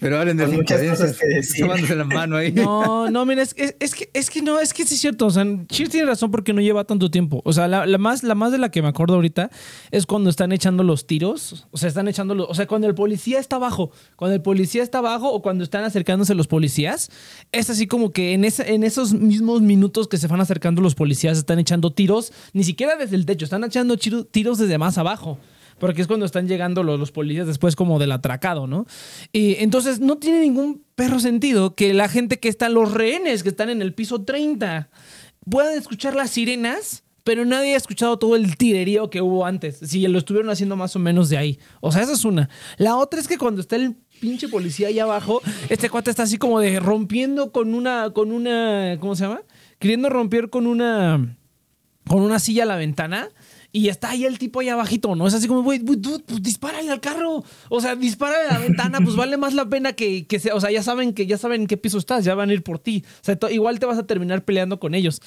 [0.00, 1.18] pero hablen de muchas cosas
[1.58, 2.52] tomándose las manos ahí.
[2.52, 5.26] No, no, mira, es, es, es que, es que no, es que sí es cierto.
[5.26, 7.42] O sea, Cheers tiene razón porque no lleva tanto tiempo.
[7.44, 9.50] O sea, la, la más, la más de la que me acuerdo ahorita
[9.90, 11.66] es cuando están echando los tiros.
[11.70, 12.48] O sea, están echando los.
[12.48, 13.90] O sea, cuando el policía está abajo.
[14.16, 17.10] Cuando el policía está abajo o cuando están acercándose los policías.
[17.52, 20.94] Es así como que en, ese, en esos mismos minutos que se van acercando los
[20.94, 25.38] policías, están echando tiros, ni siquiera desde el techo, están echando tiros desde más abajo.
[25.78, 28.86] Porque es cuando están llegando los, los policías después como del atracado, ¿no?
[29.32, 33.48] Y entonces no tiene ningún perro sentido que la gente que está, los rehenes que
[33.48, 34.88] están en el piso 30,
[35.48, 39.78] puedan escuchar las sirenas, pero nadie ha escuchado todo el tirerío que hubo antes.
[39.82, 41.58] Si lo estuvieron haciendo más o menos de ahí.
[41.80, 42.50] O sea, esa es una.
[42.76, 46.38] La otra es que cuando está el pinche policía ahí abajo, este cuate está así
[46.38, 49.42] como de rompiendo con una, con una, ¿cómo se llama?
[49.78, 51.36] Queriendo romper con una,
[52.06, 53.30] con una silla a la ventana.
[53.76, 55.26] Y está ahí el tipo ahí abajito, ¿no?
[55.26, 57.42] Es así como, güey, dude, pues dispárale al carro.
[57.68, 60.54] O sea, dispárale a la ventana, pues vale más la pena que, que sea.
[60.54, 62.62] O sea, ya saben que ya saben en qué piso estás, ya van a ir
[62.62, 63.04] por ti.
[63.20, 65.20] O sea, igual te vas a terminar peleando con ellos.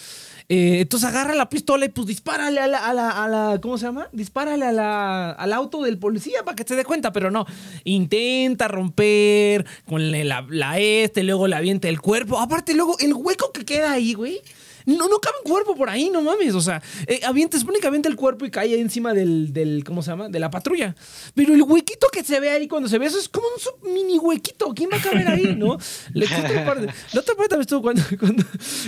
[0.48, 2.94] Eh, entonces agarra la pistola y pues dispárale a la, a
[3.28, 4.08] la, ¿cómo se llama?
[4.14, 7.46] Dispárale a la, al auto del policía para que se dé cuenta, pero no.
[7.84, 12.40] Intenta romper con la, la este, luego le avienta el cuerpo.
[12.40, 14.42] Aparte, luego el hueco que queda ahí, güey.
[14.88, 16.56] No, no cabe un cuerpo por ahí, no mames.
[16.56, 17.26] O sea, eh, que
[17.88, 20.30] avienta el cuerpo y cae ahí encima del, del, ¿cómo se llama?
[20.30, 20.96] De la patrulla.
[21.36, 24.18] Pero el huequito que se ve ahí cuando se ve eso es como un mini
[24.18, 24.74] huequito.
[24.74, 25.78] ¿Quién va a caber ahí, no?
[26.14, 28.44] La otra parte, la otra parte también estuvo cuando, cuando,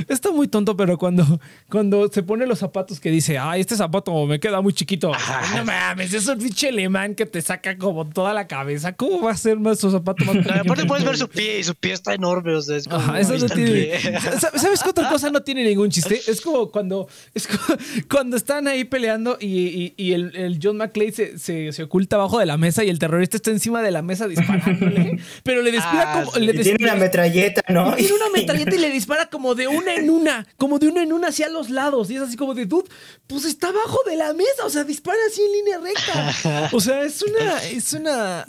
[0.07, 4.25] está muy tonto, pero cuando, cuando se pone los zapatos que dice, ay, este zapato
[4.25, 5.11] me queda muy chiquito.
[5.13, 8.93] Ay, no mames, es un pinche alemán que te saca como toda la cabeza.
[8.93, 11.63] ¿Cómo va a ser más su zapato más No, aparte puedes ver su pie y
[11.63, 12.55] su pie está enorme.
[12.55, 13.99] O sea, es como, Ajá, eso no tiene.
[14.55, 16.19] ¿Sabes qué otra cosa no tiene ningún chiste?
[16.27, 17.77] Es como cuando, es como
[18.11, 22.15] cuando están ahí peleando y, y- y el, el John McClane se, se- se oculta
[22.15, 25.19] abajo de la mesa y el terrorista está encima de la mesa disparándole.
[25.43, 26.31] pero le dispara Ah, como.
[26.33, 26.39] sí.
[26.41, 27.95] le Y tiene una metralleta, ¿no?
[27.95, 31.13] tiene una metralleta y le dispara como de una en una, como de una en
[31.13, 32.09] una hacia los lados.
[32.11, 32.87] Y es así como de, dude,
[33.27, 36.69] pues está abajo de la mesa, o sea, dispara así en línea recta.
[36.73, 38.47] O sea, es una, es una...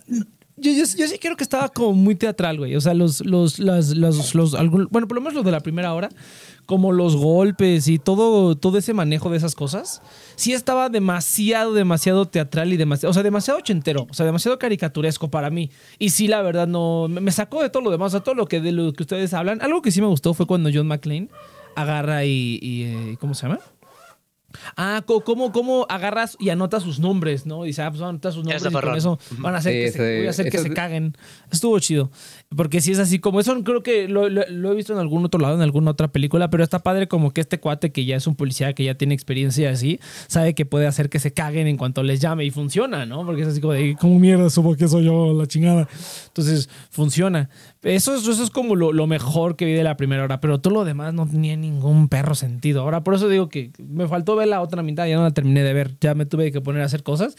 [0.61, 2.77] Yo, yo, sí creo que estaba como muy teatral, güey.
[2.77, 4.53] O sea, los, los, las, los, los,
[4.91, 6.11] bueno, por lo menos los de la primera hora,
[6.67, 10.03] como los golpes y todo, todo ese manejo de esas cosas,
[10.37, 15.31] sí estaba demasiado, demasiado teatral y demasiado, o sea, demasiado ochentero, o sea, demasiado caricaturesco
[15.31, 15.71] para mí.
[15.99, 18.35] Y sí, la verdad, no, me me sacó de todo lo demás, o sea, todo
[18.35, 19.63] lo que de lo que ustedes hablan.
[19.63, 21.29] Algo que sí me gustó fue cuando John McClane
[21.77, 23.61] agarra y, y, eh, ¿cómo se llama?
[24.77, 27.63] Ah, ¿cómo, cómo agarras y anotas sus nombres, ¿no?
[27.65, 30.19] Dice, ah, pues anotas sus nombres y con eso van a hacer, Sí, que, se,
[30.19, 31.17] voy a hacer que se caguen.
[31.51, 32.11] Estuvo chido.
[32.57, 35.25] Porque si es así, como eso creo que lo, lo- lo he visto en algún
[35.25, 38.17] otro lado, en alguna otra película, pero está padre como que este cuate que ya
[38.17, 41.69] es un policía, que ya tiene experiencia así, sabe que puede hacer que se caguen
[41.69, 43.25] en cuanto les llame y funciona, ¿no?
[43.25, 45.87] Porque es así como de, ¿cómo mierda supo que soy yo la chingada?
[46.27, 47.51] Entonces, funciona.
[47.85, 50.61] Eso, es- eso es como lo, lo mejor que vi de la primera hora, pero
[50.61, 52.81] todo lo demás no tenía ningún perro sentido.
[52.83, 55.63] Ahora, por eso digo que me faltó ver la otra mitad, ya no la terminé
[55.63, 57.37] de ver, ya me tuve que poner a hacer cosas.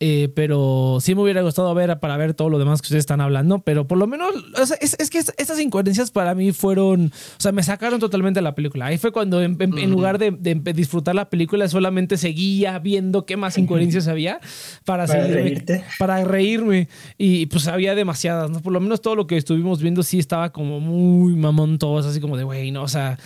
[0.00, 3.20] Eh, pero sí me hubiera gustado ver para ver todo lo demás que ustedes están
[3.20, 4.28] hablando, pero por lo menos,
[4.60, 8.00] o sea, es, es que es- esas incoherencias para mí fueron, o sea, me sacaron
[8.00, 8.86] totalmente de la película.
[8.86, 10.32] Ahí fue cuando en, en- en lugar de,
[10.74, 14.40] disfrutar la película, solamente seguía viendo qué más incoherencias había
[14.84, 15.84] para, Para seguirme- reírte.
[15.98, 16.88] para reírme.
[17.16, 18.60] Y pues había demasiadas, ¿no?
[18.60, 22.20] Por lo menos todo lo que estuvimos viendo sí estaba como muy mamón todos, así
[22.20, 23.16] como de, güey, no, o sea,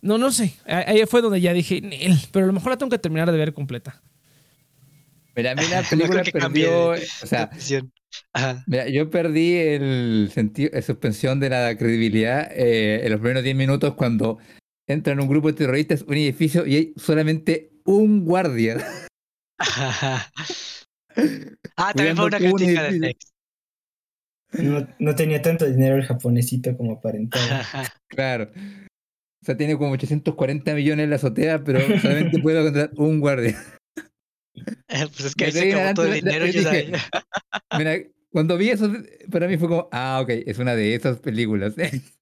[0.00, 0.54] no, no sé.
[0.66, 3.36] Ahí fue donde ya dije, "Nel", pero a lo mejor la tengo que terminar de
[3.38, 4.00] ver completa.
[5.36, 7.50] Mira, a mí la No película cambie perdió, de- o sea.
[8.66, 13.56] Mira, yo perdí el sentido, la suspensión de la credibilidad eh, en los primeros 10
[13.56, 14.38] minutos cuando
[14.86, 18.76] entran un grupo de terroristas, un edificio y hay solamente un guardia.
[21.76, 22.98] Ah, también fue una crítica de.
[22.98, 23.28] Next.
[24.54, 27.64] No, no tenía tanto dinero el japonesito como para entrar.
[28.08, 28.50] Claro.
[28.54, 33.56] O sea, tiene como 840 millones en la azotea, pero solamente puede contratar un guardia.
[34.56, 36.46] Eh, pues es que ahí se acabó todo el dinero.
[36.46, 36.92] yo yo dije.
[37.78, 37.98] Mira,
[38.30, 38.90] cuando vi eso,
[39.30, 41.74] para mí fue como, ah, ok, es una de esas películas.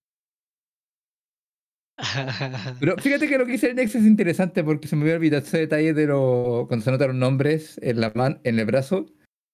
[2.80, 5.44] Pero fíjate que lo que hice el Nex es interesante porque se me había olvidado
[5.44, 9.06] ese detalle de lo, cuando se notaron nombres en la man, en el brazo.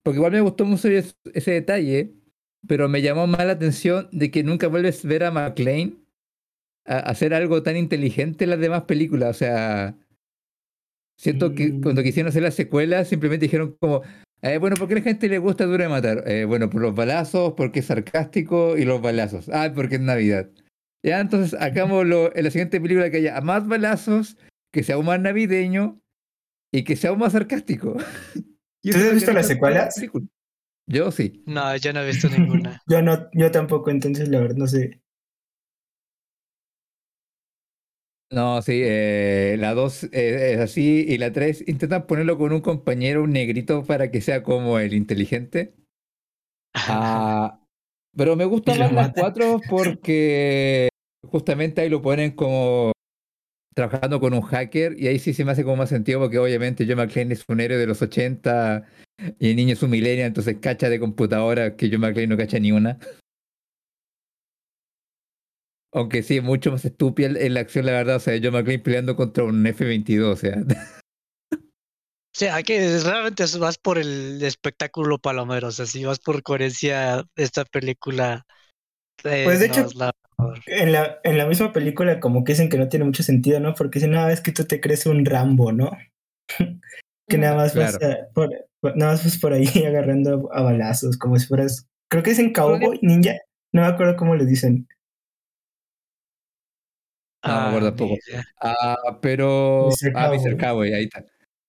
[0.03, 2.15] Porque igual me gustó mucho ese, ese detalle,
[2.67, 5.99] pero me llamó más la atención de que nunca vuelves a ver a McLean
[6.87, 9.37] a hacer algo tan inteligente en las demás películas.
[9.37, 9.95] O sea,
[11.19, 11.81] siento que Mm.
[11.83, 14.03] cuando quisieron hacer las secuelas simplemente dijeron como,
[14.43, 16.23] eh, bueno, ¿por qué a la gente le gusta Duro de Matar?
[16.27, 19.49] Eh, bueno, por los balazos, porque es sarcástico y los balazos.
[19.53, 20.49] Ah, porque es Navidad.
[21.05, 24.37] Ya, entonces hagámoslo en la siguiente película que haya más balazos,
[24.73, 26.01] que sea aún más navideño
[26.73, 27.97] y que sea aún más sarcástico.
[28.83, 29.95] ¿Tú has visto las la secuelas?
[29.97, 30.27] película.
[30.91, 31.43] Yo sí.
[31.47, 32.81] No, yo no he visto ninguna.
[32.89, 35.01] Yo no, yo tampoco, entonces la verdad no sé.
[38.31, 43.23] No, sí, eh, la 2 es así y la 3 intentan ponerlo con un compañero,
[43.23, 45.75] un negrito, para que sea como el inteligente.
[46.75, 47.61] Ah,
[48.15, 49.15] pero me gusta más las matan.
[49.15, 50.89] 4 porque
[51.27, 52.93] justamente ahí lo ponen como
[53.75, 56.85] trabajando con un hacker y ahí sí se me hace como más sentido porque obviamente
[56.87, 58.85] John McClane es un héroe de los 80
[59.39, 62.59] y el niño es un millennial, entonces cacha de computadora que John McClane no cacha
[62.59, 62.99] ni una.
[65.93, 68.17] Aunque sí, mucho más estúpida en la acción, la verdad.
[68.17, 70.57] O sea, John McClane peleando contra un F-22, o sea.
[72.35, 75.69] O sea, que realmente vas por el espectáculo palomero.
[75.69, 78.47] O sea, si vas por coherencia, esta película.
[79.25, 80.13] eh, Pues, de no hecho, la.
[80.67, 83.75] En la, en la misma película como que dicen que no tiene mucho sentido, ¿no?
[83.75, 85.91] Porque dicen, no, es que tú te crees un Rambo, ¿no?
[87.29, 88.51] que nada más vas a- por-
[88.97, 92.99] nada más vas por ahí agarrando a balazos, como si fueras, creo que dicen cowboy,
[93.03, 93.37] ninja,
[93.73, 94.89] no me acuerdo cómo le dicen.
[97.45, 98.15] No me acuerdo Ah, tampoco.
[98.61, 99.89] Ah, pero.
[100.15, 100.57] Ah, Mr.
[100.57, 100.93] Cowboy.
[100.93, 101.25] Ahí está.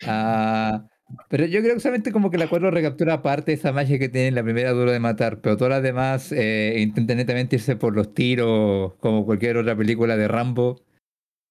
[0.06, 0.86] Ah,
[1.30, 4.10] pero yo creo que solamente como que la 4 recaptura parte de esa magia que
[4.10, 7.76] tiene en la primera duro de matar, pero todas las demás eh, intentan netamente irse
[7.76, 10.82] por los tiros, como cualquier otra película de Rambo,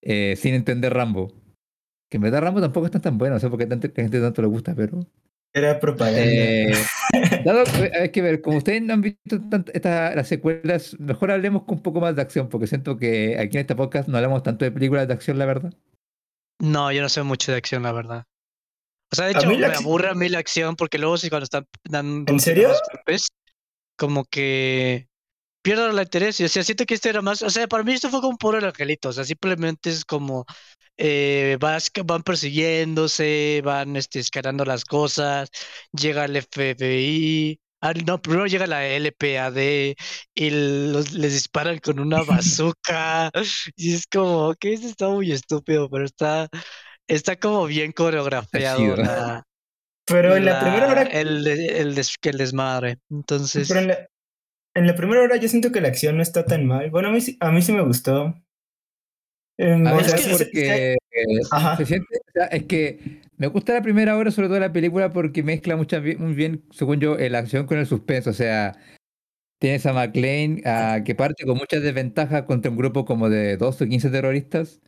[0.03, 1.33] eh, sin entender Rambo.
[2.11, 4.43] Que en verdad Rambo tampoco está tan bueno, no sé por qué tanta gente tanto
[4.43, 5.01] le gusta, pero.
[5.53, 6.23] Era propaganda.
[6.25, 6.73] Eh,
[7.57, 7.65] dado,
[8.01, 11.77] hay que ver, como ustedes no han visto tant- esta- las secuelas, mejor hablemos con
[11.77, 14.65] un poco más de acción, porque siento que aquí en este podcast no hablamos tanto
[14.65, 15.73] de películas de acción, la verdad.
[16.61, 18.25] No, yo no sé mucho de acción, la verdad.
[19.13, 21.45] O sea, de hecho, me acción- aburre a mí la acción porque luego sí cuando
[21.45, 22.71] están dando ¿En serio?
[22.93, 23.29] golpes,
[23.97, 25.09] como que
[25.63, 26.41] pierdo el interés.
[26.41, 28.37] Y, o sea, siento que este era más, o sea, para mí esto fue como
[28.37, 30.45] por el angelito, o sea, simplemente es como
[30.99, 35.49] eh, vas, van persiguiéndose, van este, escalando las cosas,
[35.93, 39.57] llega el FBI, ah, no, primero llega la LPAD
[40.35, 43.31] y los, les disparan con una bazooka
[43.77, 46.49] y es como, que esto está muy estúpido, pero está,
[47.07, 49.45] está como bien coreografiado la,
[50.07, 52.99] pero en la, primera hora, el, de- el, des- el desmadre.
[53.11, 54.09] Entonces, pero en la,
[54.75, 56.91] en la primera hora yo siento que la acción no está tan mal.
[56.91, 58.35] Bueno, a mí, sí- a mí sí me gustó.
[59.59, 60.97] Ver, es que- se- porque
[61.51, 61.77] Ajá.
[61.77, 64.73] se siente, o sea, es que me gusta la primera hora, sobre todo de la
[64.73, 68.31] película, porque mezcla mucha, bi- muy bien, según yo, eh, la acción con el suspenso.
[68.31, 68.77] O sea,
[69.61, 73.85] tienes a McLean ah, que parte con muchas desventajas contra un grupo como de 12
[73.85, 74.81] o 15 terroristas.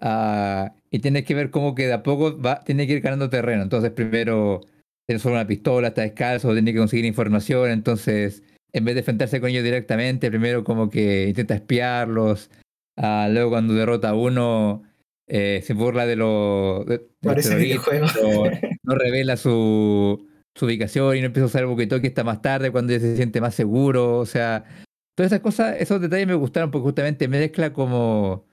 [0.00, 3.30] ah, y tienes que ver cómo que de a poco va, tiene que ir ganando
[3.30, 3.62] terreno.
[3.62, 4.60] Entonces, primero
[5.06, 7.70] tiene solo una pistola, está descalzo, tiene que conseguir información.
[7.70, 8.42] Entonces,
[8.72, 12.50] en vez de enfrentarse con ellos directamente, primero como que intenta espiarlos.
[12.96, 14.82] Ah, luego, cuando derrota a uno,
[15.26, 18.06] eh, se burla de, lo, los Parece videojuego.
[18.12, 18.42] pero
[18.82, 22.70] no revela su, su ubicación y no empieza a usar el walkie-talkie hasta más tarde
[22.70, 24.18] cuando ya se siente más seguro.
[24.18, 24.64] O sea,
[25.14, 28.46] todas esas cosas, esos detalles me gustaron porque justamente mezcla como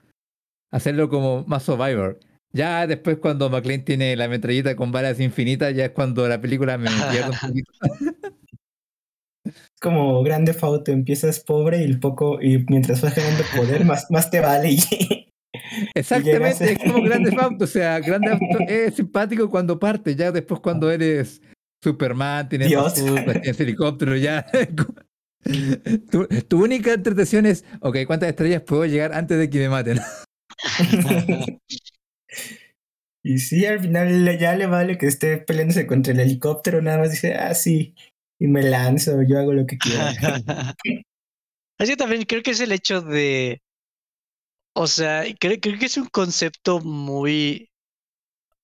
[0.70, 2.18] hacerlo como más Survivor.
[2.52, 6.78] Ya después cuando McLean tiene la metralleta con balas infinitas, ya es cuando la película
[6.78, 7.72] me pierde un poquito.
[9.80, 14.30] Como grande Auto, empiezas pobre y el poco, y mientras vas ganando poder, más, más
[14.30, 14.72] te vale.
[14.72, 15.30] Y,
[15.94, 17.64] Exactamente, es como Grande Auto.
[17.64, 21.40] O sea, Grande Auto es simpático cuando parte, ya después cuando eres
[21.82, 22.94] Superman, tienes Dios.
[22.94, 24.46] tienes helicóptero, ya.
[25.42, 29.98] Tu, tu única entretención es, ok, ¿cuántas estrellas puedo llegar antes de que me maten?
[33.24, 37.12] y sí, al final ya le vale que esté peleándose contra el helicóptero, nada más
[37.12, 37.94] dice, ah, sí,
[38.40, 40.74] y me lanzo, yo hago lo que quiera.
[41.78, 43.62] Así también creo que es el hecho de,
[44.74, 47.70] o sea, creo, creo que es un concepto muy,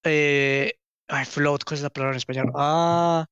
[0.05, 0.73] eh,
[1.09, 2.53] ay, float, ¿cuál es la palabra en español?
[2.55, 3.27] Ah,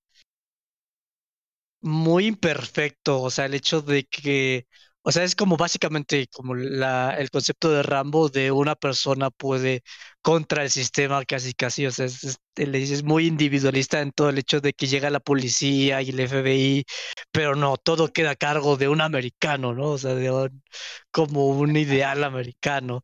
[1.80, 4.66] muy imperfecto, o sea, el hecho de que,
[5.05, 9.82] o sea, es como básicamente como la, el concepto de Rambo de una persona puede
[10.22, 14.38] contra el sistema casi casi, o sea, es, es, es muy individualista en todo el
[14.38, 16.84] hecho de que llega la policía y el FBI,
[17.30, 19.90] pero no, todo queda a cargo de un americano, ¿no?
[19.90, 20.62] O sea, de un,
[21.11, 23.02] como un ideal americano.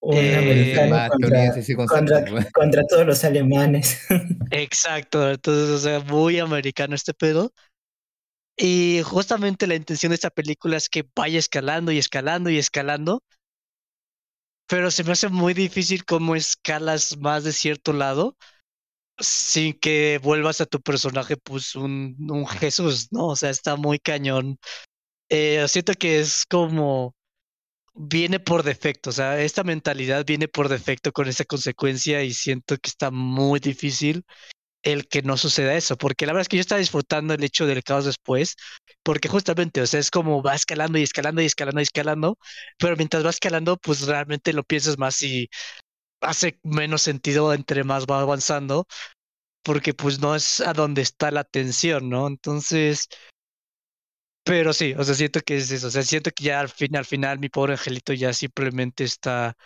[0.00, 1.08] Un Eh, americano Ah,
[2.52, 4.00] contra todos los alemanes.
[4.50, 7.52] Exacto, entonces, o sea, muy americano este pedo.
[8.56, 13.22] Y justamente la intención de esta película es que vaya escalando y escalando y escalando,
[14.66, 18.36] pero se me hace muy difícil cómo escalas más de cierto lado
[19.18, 23.28] sin que vuelvas a tu personaje pues un, un Jesús, ¿no?
[23.28, 24.58] O sea, está muy cañón.
[25.28, 27.14] Eh, siento que es como
[27.94, 32.76] viene por defecto, o sea, esta mentalidad viene por defecto con esa consecuencia y siento
[32.78, 34.24] que está muy difícil
[34.84, 37.66] el que no suceda eso, porque la verdad es que yo estaba disfrutando el hecho
[37.66, 38.56] del caos después,
[39.02, 42.38] porque justamente, o sea, es como va escalando y escalando y escalando y escalando,
[42.78, 45.48] pero mientras va escalando, pues realmente lo piensas más y
[46.20, 48.86] hace menos sentido entre más va avanzando,
[49.62, 52.26] porque pues no es a donde está la tensión, ¿no?
[52.28, 53.08] Entonces,
[54.44, 56.96] pero sí, o sea, siento que es eso, o sea, siento que ya al fin,
[56.96, 59.56] al final mi pobre angelito ya simplemente está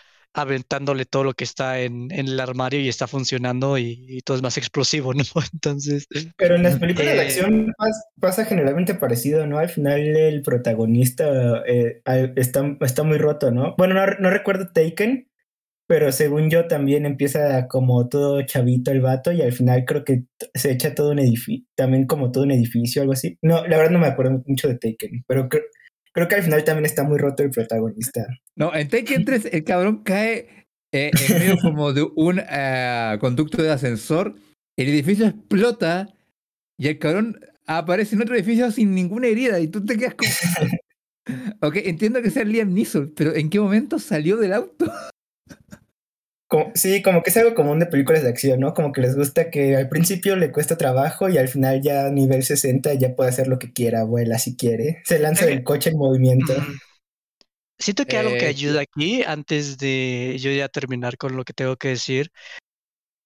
[0.41, 4.37] aventándole todo lo que está en, en el armario y está funcionando y, y todo
[4.37, 5.25] es más explosivo, ¿no?
[5.53, 9.59] Entonces, Pero en las películas de Eh, acción pas- pasa generalmente parecido, ¿no?
[9.59, 12.03] Al final el protagonista eh,
[12.37, 13.75] está, está muy roto, ¿no?
[13.79, 15.29] Bueno, no, no recuerdo Taken,
[15.87, 20.25] pero según yo también empieza como todo chavito el vato y al final creo que
[20.55, 23.39] se echa todo un edificio, también como todo un edificio, algo así.
[23.43, 25.49] No, la verdad no me acuerdo mucho de Taken, pero
[26.19, 28.27] creo que al final también está muy roto el protagonista.
[28.57, 33.63] No, en Taken 3 el cabrón cae eh, en medio como de un ah, conducto
[33.63, 34.35] de ascensor,
[34.77, 36.09] el edificio explota
[36.77, 40.31] y el cabrón aparece en otro edificio sin ninguna herida y tú te quedas como...
[41.61, 44.91] ok, entiendo que sea Liam Neeson, pero ¿en qué momento salió del auto?
[46.49, 48.73] Como- sí, como que es algo común de películas de acción, ¿no?
[48.75, 52.11] Como que les gusta que al principio le cuesta trabajo y al final ya a
[52.11, 55.03] nivel 60 ya puede hacer lo que quiera, vuela si quiere.
[55.05, 56.55] Se lanza Eh, del coche en movimiento.
[57.79, 61.53] siento que algo que Eh, ayuda aquí, antes de yo ya terminar con lo que
[61.53, 62.31] tengo que decir,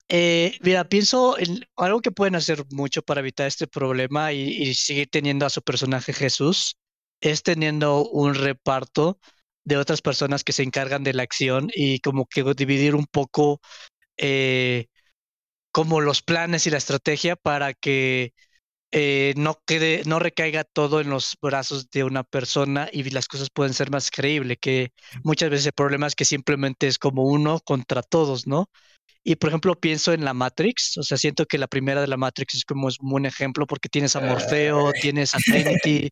[0.09, 4.75] eh, mira, pienso en algo que pueden hacer mucho para evitar este problema y, y
[4.75, 6.77] seguir teniendo a su personaje Jesús,
[7.21, 9.19] es teniendo un reparto
[9.65, 13.61] de otras personas que se encargan de la acción y como que dividir un poco
[14.17, 14.87] eh,
[15.73, 18.33] como los planes y la estrategia para que
[18.95, 23.49] eh, no quede, no recaiga todo en los brazos de una persona y las cosas
[23.51, 24.93] pueden ser más creíbles, que
[25.25, 28.69] muchas veces el problema es que simplemente es como uno contra todos, ¿no?
[29.25, 32.19] Y por ejemplo, pienso en la Matrix, o sea, siento que la primera de la
[32.19, 36.11] Matrix es como es un buen ejemplo porque tienes a Morfeo, tienes a Trinity.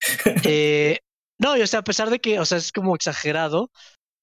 [0.44, 0.98] eh,
[1.38, 3.70] no, y o sea, a pesar de que, o sea, es como exagerado,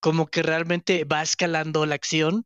[0.01, 2.45] como que realmente va escalando la acción,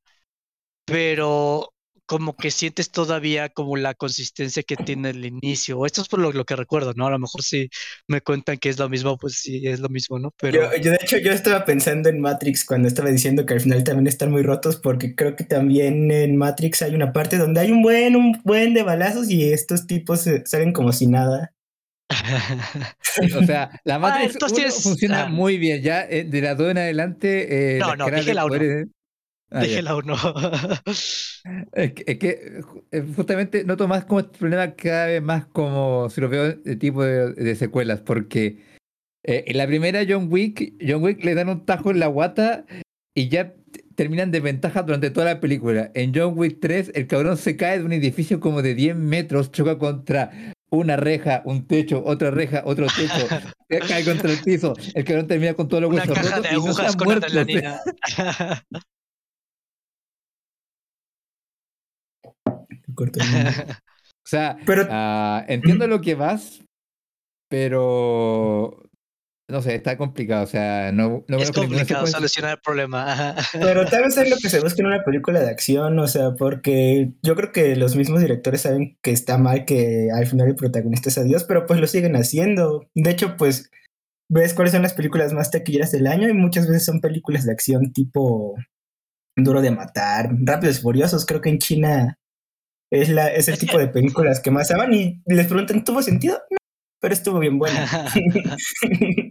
[0.85, 1.73] pero
[2.05, 5.85] como que sientes todavía como la consistencia que tiene el inicio.
[5.85, 7.07] Esto es por lo, lo que recuerdo, ¿no?
[7.07, 7.69] A lo mejor si
[8.07, 10.33] me cuentan que es lo mismo, pues sí, es lo mismo, ¿no?
[10.39, 13.61] Pero Yo, yo, de hecho, yo estaba pensando en Matrix cuando estaba diciendo que al
[13.61, 17.59] final también están muy rotos, porque creo que también en Matrix hay una parte donde
[17.59, 21.53] hay un buen, un buen de balazos y estos tipos salen como si nada.
[23.39, 25.29] O sea, la Matrix entonces 1 tienes- funciona ah.
[25.29, 25.81] muy bien.
[25.81, 28.55] Ya eh, de la 2 en adelante, eh, No, no, dije la uno.
[28.55, 28.87] poderes-
[29.51, 29.67] Ah, ya.
[29.67, 30.15] déjela uno.
[31.73, 36.09] Es que, es que, eh, justamente noto más como este problema cada vez más como
[36.09, 38.59] si lo veo de tipo de, de secuelas, porque
[39.25, 42.65] eh, en la primera John Wick, John Wick le dan un tajo en la guata
[43.15, 43.53] y ya
[43.95, 45.89] terminan de ventaja durante toda la película.
[45.95, 49.51] En John Wick 3, el cabrón se cae de un edificio como de 10 metros,
[49.51, 50.31] choca contra
[50.71, 53.27] una reja, un techo, otra reja, otro techo,
[53.87, 56.49] cae contra el piso, el cabrón termina con todos los Una huesos caja rotos de
[56.49, 57.81] y no agujas está con muerto, o sea, adrenalina.
[64.21, 66.63] O sea, Pero ah, entiendo lo que vas,
[67.47, 68.88] pero
[69.49, 70.43] no sé, está complicado.
[70.43, 73.35] O sea, no, no es complicado solucionar el problema.
[73.53, 76.31] Pero tal vez es lo que se busca en una película de acción, o sea,
[76.37, 80.55] porque yo creo que los mismos directores saben que está mal que al final el
[80.55, 82.87] protagonista sea Dios, pero pues lo siguen haciendo.
[82.95, 83.69] De hecho, pues
[84.29, 87.51] ves cuáles son las películas más taquilleras del año y muchas veces son películas de
[87.51, 88.55] acción tipo
[89.35, 92.19] Duro de Matar, Rápidos y Furiosos, creo que en China
[92.91, 96.39] es, la, es el tipo de películas que más aman y les preguntan, ¿tuvo sentido?
[96.51, 96.57] No,
[97.01, 97.87] pero estuvo bien buena.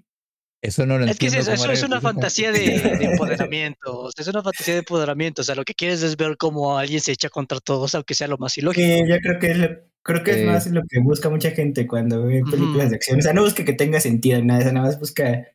[0.60, 1.52] Eso no lo Es que es entiendo.
[1.52, 2.58] eso, eso es una fantasía de,
[2.98, 4.00] de empoderamiento.
[4.00, 5.42] o sea, es una fantasía de empoderamiento.
[5.42, 8.26] O sea, lo que quieres es ver cómo alguien se echa contra todos, aunque sea
[8.26, 8.84] lo más ilógico.
[8.84, 10.46] que yo creo que es lo- creo que es Eh.
[10.46, 13.18] más lo que busca mucha gente cuando ve películas de acción.
[13.20, 15.46] O sea, no busca que tenga sentido, nada, nada más busca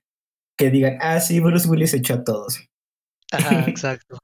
[0.58, 2.60] que digan, ah, sí, Bruce Willis echó a todos.
[3.32, 4.20] Ajá, exacto.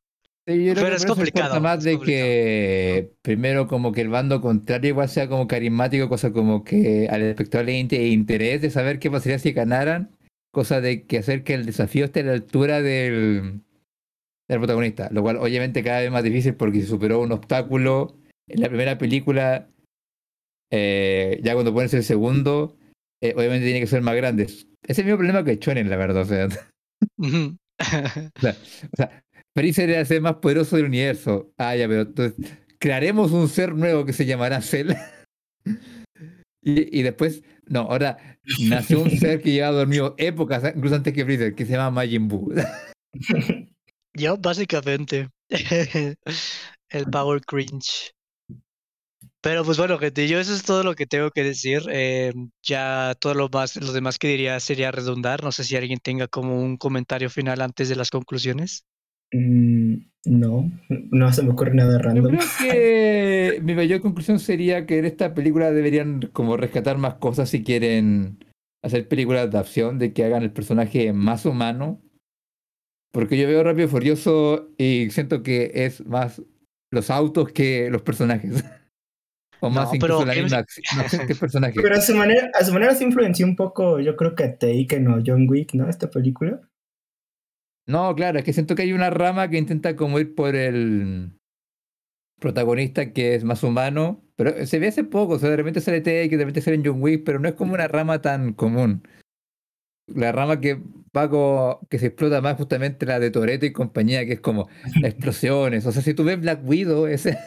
[0.47, 2.25] Sí, yo creo Pero que es complicado, más es de complicado.
[2.27, 7.21] que primero como que el bando contrario igual sea como carismático, cosa como que al
[7.23, 10.15] espectador le inte- interés de saber qué pasaría si ganaran,
[10.51, 13.61] cosa de que hacer que el desafío esté a la altura del,
[14.47, 18.61] del protagonista, lo cual obviamente cada vez más difícil porque se superó un obstáculo en
[18.61, 19.69] la primera película,
[20.71, 22.77] eh, ya cuando pones el segundo,
[23.21, 24.43] eh, obviamente tiene que ser más grande.
[24.87, 26.47] Es el mismo problema que Chonen, la verdad, o sea...
[28.41, 29.23] O sea,
[29.55, 31.51] Freezer era el ser más poderoso del universo.
[31.57, 34.91] Ah, ya, pero entonces crearemos un ser nuevo que se llamará Cell.
[36.61, 41.25] y, y después, no, ahora nació un ser que lleva dormido épocas, incluso antes que
[41.25, 42.53] Freezer, que se llama Majin Buu.
[44.13, 45.29] Yo, básicamente.
[46.89, 48.11] El Power Cringe.
[49.41, 51.83] Pero pues bueno, gente, yo eso es todo lo que tengo que decir.
[51.89, 55.43] Eh, ya todo lo más, lo demás que diría sería redundar.
[55.43, 58.83] No sé si alguien tenga como un comentario final antes de las conclusiones.
[59.31, 62.37] Mm, no, no se me ocurre nada Yo random.
[62.37, 67.49] creo que mi mayor conclusión sería que en esta película deberían como rescatar más cosas
[67.49, 68.43] si quieren
[68.83, 72.01] hacer películas de acción, de que hagan el personaje más humano.
[73.11, 76.41] Porque yo veo Rápido y Furioso y siento que es más
[76.91, 78.63] los autos que los personajes.
[79.61, 81.73] O más No, incluso pero la ¿qué- misma acción que el personaje.
[81.81, 84.57] Pero a su manera, a su manera se influenció un poco, yo creo que a
[84.57, 85.89] Taken o John Wick, ¿no?
[85.89, 86.61] Esta película.
[87.89, 91.31] No, claro, es que siento que hay una rama que intenta como ir por el
[92.39, 95.99] protagonista que es más humano, pero se ve hace poco, o sea, de repente sale
[95.99, 99.01] Taken, de repente sale en John Wick, pero no es como una rama tan común.
[100.05, 100.79] La rama que
[101.17, 104.69] va como, que se explota más justamente la de Toretto y compañía, que es como
[105.03, 105.83] explosiones.
[105.87, 107.39] O sea, si tú ves Black Widow, ese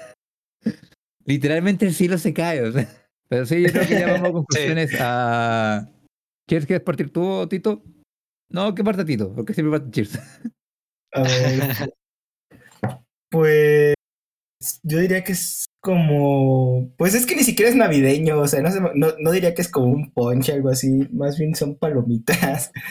[1.24, 2.62] literalmente el cielo se cae.
[2.62, 2.88] o sea.
[3.28, 5.88] Pero sí, yo creo que ya vamos a conclusiones a.
[6.48, 7.84] ¿Quieres que partir tú, Tito?
[8.52, 10.18] No, que parta Tito, porque siempre parte Cheers.
[11.14, 11.92] A ver.
[13.30, 13.94] pues
[14.82, 16.92] yo diría que es como.
[16.96, 19.70] Pues es que ni siquiera es navideño, o sea, no, no, no diría que es
[19.70, 22.72] como un ponche, algo así, más bien son palomitas.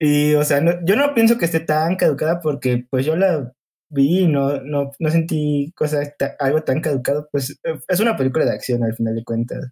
[0.00, 3.52] Y, o sea, yo no pienso que esté tan caducada porque, pues yo la
[3.90, 8.16] vi y no, no, no sentí cosa ta- algo tan caducado, pues eh, es una
[8.16, 9.70] película de acción al final de cuentas.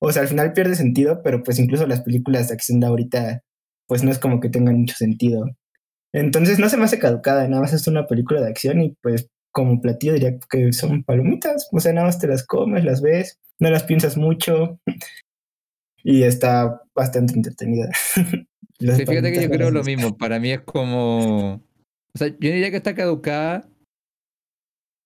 [0.00, 3.42] O sea, al final pierde sentido, pero pues incluso las películas de acción de ahorita,
[3.86, 5.46] pues no es como que tengan mucho sentido.
[6.12, 9.28] Entonces no se me hace caducada, nada más es una película de acción y pues
[9.52, 13.38] como platillo diría que son palomitas, o sea, nada más te las comes, las ves,
[13.58, 14.78] no las piensas mucho
[16.02, 17.90] y está bastante entretenida.
[18.78, 20.16] Las Sí, fíjate que yo creo lo mismo.
[20.18, 21.54] Para mí es como.
[21.54, 23.68] O sea, yo diría que está caducada.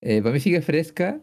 [0.03, 1.23] Eh, para mí sigue fresca.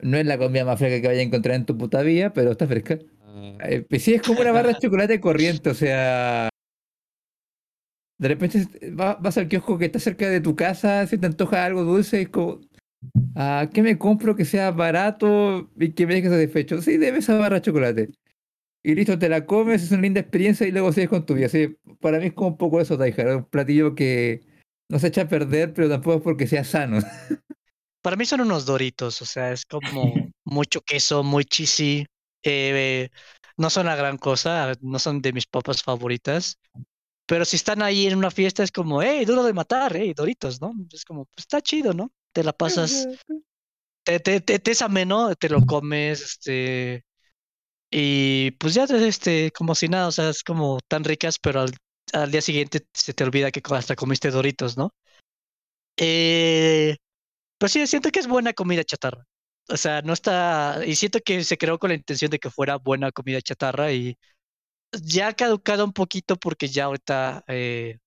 [0.00, 2.50] No es la comida más fresca que vaya a encontrar en tu puta vida, pero
[2.50, 2.98] está fresca.
[3.60, 6.48] Eh, pues sí, es como una barra de chocolate corriente, o sea.
[8.18, 11.64] De repente va- vas al kiosco que está cerca de tu casa, si te antoja
[11.64, 12.60] algo dulce, es como.
[13.36, 16.80] Ah, ¿qué me compro que sea barato y que me deje satisfecho?
[16.80, 18.10] Sí, debe esa barra de chocolate.
[18.82, 21.48] Y listo, te la comes, es una linda experiencia y luego sigues con tu vida.
[22.00, 24.42] Para mí es como un poco eso, Taihara, un platillo que
[24.90, 26.98] no se echa a perder, pero tampoco es porque sea sano.
[28.02, 32.06] Para mí son unos doritos, o sea, es como mucho queso, muy cheesy.
[32.44, 33.10] Eh,
[33.56, 36.58] no son la gran cosa, no son de mis papas favoritas.
[37.26, 40.60] Pero si están ahí en una fiesta es como, hey, duro de matar, hey, doritos,
[40.60, 40.72] ¿no?
[40.92, 42.12] Es como, pues está chido, ¿no?
[42.32, 43.08] Te la pasas,
[44.04, 47.04] te, te, te, te es ameno, te lo comes, este,
[47.90, 51.72] y pues ya, este, como si nada, o sea, es como tan ricas, pero al,
[52.12, 54.92] al día siguiente se te olvida que hasta comiste doritos, ¿no?
[55.96, 56.96] Eh,
[57.56, 59.24] pero sí, siento que es buena comida chatarra.
[59.68, 62.76] O sea, no está, y siento que se creó con la intención de que fuera
[62.76, 64.18] buena comida chatarra y
[65.04, 67.98] ya ha caducado un poquito porque ya ahorita eh,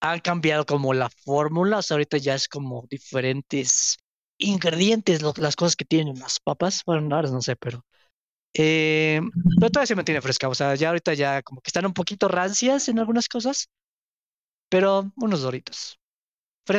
[0.00, 3.98] han cambiado como la fórmula, o sea, ahorita ya es como diferentes
[4.38, 7.84] ingredientes, lo- las cosas que tienen las papas, bueno, ahora no sé, pero,
[8.54, 9.20] eh,
[9.58, 12.28] pero todavía se mantiene fresca, o sea, ya ahorita ya como que están un poquito
[12.28, 13.68] rancias en algunas cosas,
[14.68, 15.98] pero unos doritos.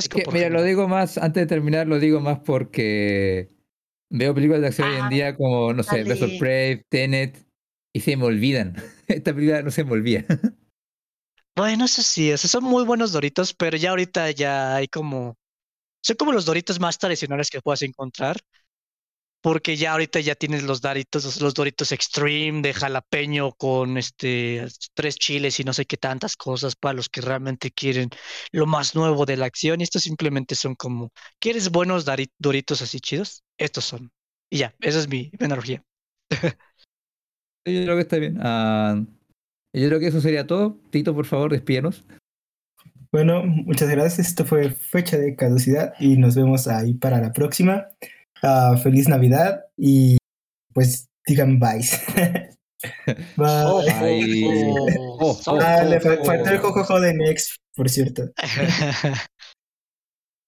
[0.02, 3.50] Es Fresco que, por mira, lo digo más, antes de terminar, lo digo más porque
[4.10, 6.30] veo películas de acción hoy en Ah, día como, no sé, dale.
[6.38, 7.46] Prey, Tenet,
[7.94, 8.76] y se me olvidan.
[9.08, 10.26] Esta película no se me olvida.
[11.56, 15.36] Bueno, eso sí, esos son muy buenos Doritos, pero ya ahorita ya hay como,
[16.04, 18.38] son como los Doritos más tradicionales que puedas encontrar,
[19.42, 25.16] porque ya ahorita ya tienes los doritos, los doritos extreme de jalapeño con este tres
[25.16, 28.10] chiles y no sé qué tantas cosas para los que realmente quieren
[28.52, 29.80] lo más nuevo de la acción.
[29.80, 32.06] Y estos simplemente son como, ¿quieres buenos
[32.38, 33.44] doritos así chidos?
[33.58, 34.12] Estos son.
[34.50, 35.84] Y ya, esa es mi, mi analogía.
[37.66, 38.38] Yo creo que está bien.
[38.38, 39.06] Uh,
[39.74, 40.80] yo creo que eso sería todo.
[40.90, 42.04] Tito, por favor, despídanos.
[43.12, 44.30] Bueno, muchas gracias.
[44.30, 47.88] Esto fue Fecha de Caducidad y nos vemos ahí para la próxima.
[48.42, 50.18] Uh, feliz Navidad y
[50.74, 51.80] pues digan bye.
[53.36, 53.66] bye.
[53.68, 53.82] Oh,
[55.90, 58.30] le faltó el jojojo de Next, por cierto.